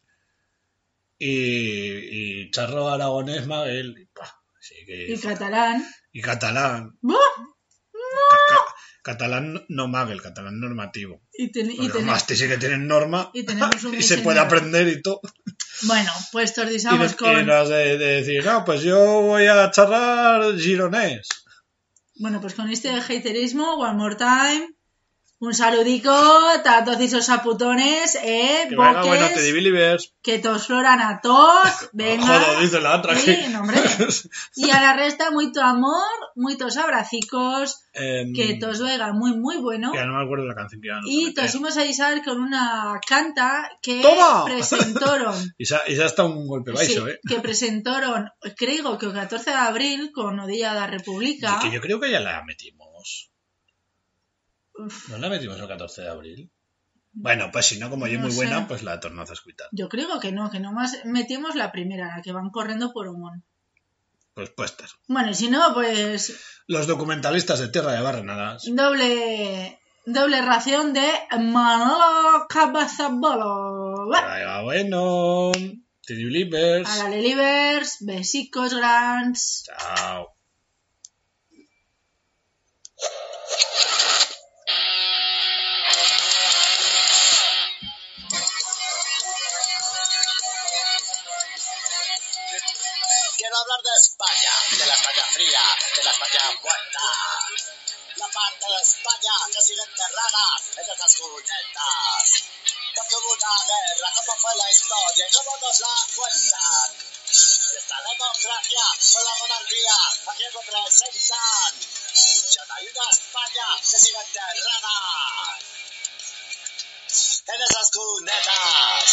y, 1.19 2.41
y 2.43 2.51
charro 2.51 2.89
aragonés 2.89 3.47
Maguel 3.47 3.95
y, 3.99 4.87
que- 4.87 5.13
Y 5.13 5.19
catalán. 5.19 5.87
y 6.13 6.21
catalán 6.23 6.99
ca- 7.03 8.75
catalán 9.03 9.65
no 9.69 9.89
Maguel 9.89 10.23
catalán 10.23 10.59
normativo 10.61 11.23
Y, 11.33 11.51
ten- 11.53 11.71
y 11.71 11.77
ten- 11.77 11.91
además 11.93 12.25
sí 12.27 12.49
que 12.49 12.57
tienen 12.59 12.87
norma 12.87 13.31
y 13.35 13.45
tenemos 13.45 13.83
un 13.85 13.95
y 13.99 14.03
se 14.03 14.19
puede 14.19 14.41
aprender 14.41 14.89
y 14.89 15.03
todo 15.03 15.21
Bueno, 15.83 16.11
pues 16.33 16.55
tordizamos 16.55 17.15
con. 17.15 17.41
y 17.41 17.45
no 17.45 17.55
has 17.55 17.69
de, 17.69 17.99
de 17.99 18.07
decir 18.23 18.45
no 18.45 18.65
pues 18.65 18.83
yo 18.83 18.99
voy 19.23 19.47
a 19.47 19.71
charlar 19.71 20.57
gironés 20.59 21.29
Bueno, 22.17 22.41
pues 22.41 22.55
con 22.55 22.69
este 22.71 22.91
haterismo, 22.91 23.75
one 23.77 23.95
more 23.95 24.17
time. 24.17 24.78
Un 25.41 25.55
saludico, 25.55 26.11
a 26.11 26.85
todos 26.85 27.01
esos 27.01 27.25
saputones, 27.25 28.17
eh, 28.25 28.67
que 28.69 28.75
boques, 28.75 29.07
bueno 29.07 29.27
te 29.33 30.11
que 30.21 30.39
tos 30.41 30.67
floran 30.67 31.01
a 31.01 31.21
todos, 31.21 31.91
venga. 31.93 32.27
joder 32.27 32.61
dice 32.61 32.81
la 32.81 32.97
otra 32.97 33.15
Sí, 33.15 33.37
no, 33.51 33.61
hombre. 33.61 33.79
Y 34.57 34.71
a 34.71 34.81
la 34.81 34.95
resta, 34.95 35.31
mucho 35.31 35.63
amor, 35.63 36.03
muchos 36.35 36.77
abracicos, 36.77 37.85
Em, 38.01 38.33
que 38.33 38.55
tos 38.55 38.81
oiga 38.81 39.13
muy, 39.13 39.37
muy 39.37 39.57
bueno. 39.57 39.91
que 39.93 40.05
no 40.05 40.15
me 40.15 40.25
acuerdo 40.25 40.45
la 40.47 40.55
canción 40.55 40.81
que 40.81 40.91
a 40.91 41.01
Y 41.05 41.35
tos 41.35 41.55
a 41.77 41.81
avisar 41.81 42.25
con 42.25 42.41
una 42.41 43.01
canta 43.07 43.69
que 43.83 44.01
¡Toma! 44.03 44.45
presentaron. 44.45 45.35
Y 45.59 45.67
xa 45.67 45.79
está 45.87 46.25
un 46.25 46.47
golpe 46.47 46.71
baixo, 46.71 47.07
sí, 47.07 47.11
eh? 47.13 47.19
que 47.29 47.41
presentaron, 47.41 48.31
creo 48.57 48.99
que 48.99 49.07
el 49.07 49.13
14 49.13 49.51
de 49.51 49.57
abril, 49.57 50.13
con 50.13 50.39
o 50.39 50.47
Día 50.47 50.75
da 50.75 50.87
República. 50.87 51.59
Que 51.63 51.71
yo 51.71 51.81
creo 51.81 51.99
que 52.01 52.11
ya 52.11 52.21
la 52.21 52.45
metimos. 52.45 53.31
¿No 55.09 55.19
la 55.19 55.29
metimos 55.29 55.59
el 55.61 55.69
14 55.69 56.03
de 56.03 56.09
abril? 56.09 56.51
Bueno, 57.13 57.51
pues 57.53 57.67
si 57.67 57.79
no, 57.79 57.91
como 57.91 58.07
yo 58.07 58.19
No 58.19 58.25
muy 58.25 58.31
sé. 58.31 58.37
buena, 58.37 58.69
pues 58.69 58.83
la 58.83 59.01
tornaz 59.01 59.31
a 59.31 59.33
escuchar. 59.33 59.69
Yo 59.73 59.89
creo 59.89 60.21
que 60.21 60.31
no, 60.31 60.51
que 60.51 60.61
nomás 60.61 61.05
metimos 61.05 61.55
la 61.57 61.73
primera, 61.73 62.17
la 62.17 62.23
que 62.23 62.33
van 62.33 62.51
corriendo 62.51 62.93
por 62.93 63.09
Omón. 63.09 63.45
Pues 64.35 64.51
puestas. 64.51 64.95
Bueno, 65.09 65.31
y 65.31 65.35
si 65.35 65.51
no, 65.51 65.75
pues 65.75 66.39
Los 66.69 66.87
documentalistas 66.87 67.59
de 67.59 67.69
Tierra 67.69 67.93
de 67.93 68.03
Barrenadas. 68.03 68.65
doble 68.67 69.81
doble 70.07 70.41
ración 70.43 70.93
de 70.93 71.09
Manolo 71.41 72.47
Cabezabolo. 72.49 74.07
Vaya, 74.09 74.63
bueno. 74.63 75.51
Teddy 76.07 76.25
Believers. 76.25 76.89
A 76.89 77.05
la 77.05 77.11
Delivers, 77.11 77.97
besicos 78.01 78.75
grands. 78.75 79.65
Chao. 79.67 80.29
Sigue 99.69 99.83
enterrada 99.83 100.47
en 100.79 100.81
esas 100.81 101.15
cunetas. 101.17 102.25
Porque 102.97 103.15
hubo 103.17 103.33
una 103.35 103.55
guerra, 103.69 104.09
cómo 104.17 104.39
fue 104.41 104.57
la 104.57 104.71
historia 104.73 105.27
cómo 105.31 105.59
nos 105.61 105.81
la 105.81 105.95
cuentan. 106.17 106.97
Y 107.29 107.77
esta 107.77 107.97
democracia 108.01 108.81
con 109.13 109.25
la 109.25 109.35
monarquía 109.37 109.97
a 110.25 110.35
quien 110.37 110.53
representan. 110.55 111.73
Ya 112.49 112.65
no 112.65 112.75
hay 112.77 112.89
una 112.89 113.11
España 113.13 113.67
que 113.91 113.99
siga 114.01 114.23
enterrada 114.23 115.59
en 117.45 117.61
esas 117.61 117.91
cunetas. 117.93 119.05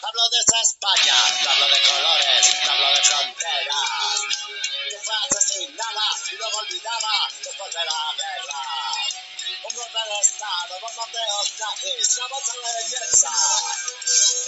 Hablo 0.00 0.28
de 0.30 0.38
esa 0.46 0.60
España, 0.62 1.16
hablo 1.50 1.66
de 1.66 1.82
colores, 1.82 2.54
hablo 2.70 2.88
de 2.94 3.02
fronteras. 3.02 4.20
Que 4.90 4.98
fue 5.00 5.14
asesinada 5.26 5.87
y 6.30 6.36
luego 6.36 6.58
olvidada 6.58 7.30
después 7.42 7.72
de 7.72 7.84
la 7.84 8.14
guerra. 8.16 8.62
Un 9.64 9.74
golpe 9.74 9.98
de 9.98 10.20
Estado, 10.20 10.80
bombardeos 10.80 11.52
nazis, 11.58 12.20
bolsa 12.28 12.52
de 12.52 12.72
belleza. 12.74 13.32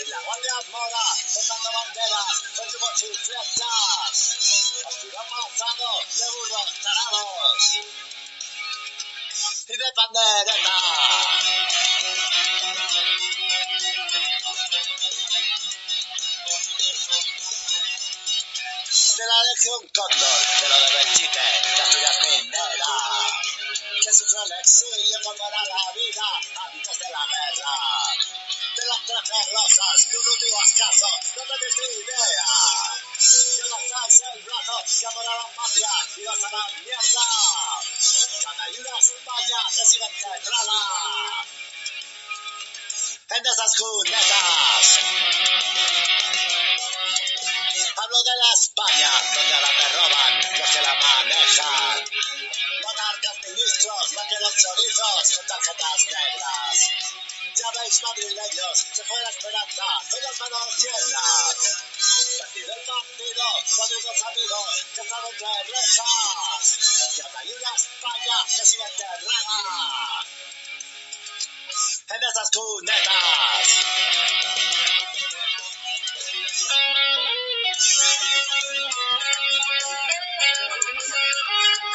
Y 0.04 0.08
la 0.08 0.20
Guardia 0.20 0.54
Mora, 0.70 1.04
soltando 1.26 1.72
banderas, 1.72 2.42
con 2.56 2.68
yugos 2.68 3.02
y 3.02 3.16
flechas. 3.16 4.36
Oscuro 4.84 5.20
pasado 5.30 5.88
de 6.16 6.26
burros 6.30 6.70
tarados. 6.82 7.56
Y 9.68 9.76
de 9.76 9.92
de 19.20 19.26
la 19.26 19.42
Legión 19.52 19.80
Cóndor, 19.92 20.40
de 20.60 20.68
lo 20.70 20.76
de 20.80 20.88
Belchite, 20.96 21.40
de 21.40 21.82
Asturias 21.82 22.16
Minera, 22.22 22.92
que 24.00 24.12
sufrió 24.14 24.42
el 24.44 24.52
exilio 24.60 25.18
era 25.20 25.60
la 25.60 25.92
vida 25.92 26.24
antes 26.64 26.98
de 26.98 27.08
la 27.10 27.26
guerra. 27.28 27.74
De 28.76 28.84
las 28.86 29.00
trece 29.04 29.38
rosas, 29.52 30.08
de 30.08 30.16
un 30.16 30.26
último 30.26 30.58
escaso, 30.64 31.06
no 31.36 31.42
tenéis 31.52 31.76
ni 31.76 31.88
idea. 32.00 32.48
Y 33.20 33.68
lanzáis 33.68 34.16
el 34.32 34.42
brazo 34.42 34.76
que 34.88 35.06
amor 35.06 35.26
a 35.28 35.34
la 35.36 35.48
patria 35.52 35.92
y 36.16 36.26
a 36.26 36.34
la 36.36 36.64
mierda. 36.80 37.26
Una 38.80 38.98
España 38.98 39.60
que 39.76 39.84
sigue 39.84 40.06
enterrada 40.06 41.44
en 43.30 43.46
esas 43.46 43.76
cunetas. 43.76 45.00
La 48.90 48.96
España, 48.96 49.10
donde 49.34 49.54
ahora 49.54 49.70
te 49.78 49.88
roban 49.94 50.40
los 50.58 50.70
que 50.70 50.80
la 50.82 50.94
manejan. 50.94 52.04
Monarcas, 52.82 53.36
ministros, 53.46 54.14
vaqueros 54.14 54.54
chorizos 54.56 55.36
con 55.36 55.46
tarjetas 55.46 56.06
negras. 56.06 56.76
Ya 57.54 57.70
veis, 57.70 58.02
madrileños, 58.02 58.86
se 58.92 59.04
fue 59.04 59.22
la 59.22 59.30
esperanza 59.30 59.84
en 60.12 60.22
las 60.24 60.40
manos 60.40 60.76
llenas. 60.82 61.56
Partido 62.40 62.74
el 62.74 62.84
partido, 62.84 63.44
cuadritos 63.76 64.22
amigos 64.26 64.84
que 64.94 65.00
están 65.02 65.24
entre 65.30 65.48
rejas. 65.70 66.78
Y 67.14 67.52
una 67.52 67.70
España 67.76 68.36
que 68.56 68.66
sigue 68.66 68.84
enterrada 68.84 70.24
en 72.08 72.22
esas 72.22 72.50
cunetas. 72.50 73.70
Thank 77.80 77.96
you. 81.84 81.89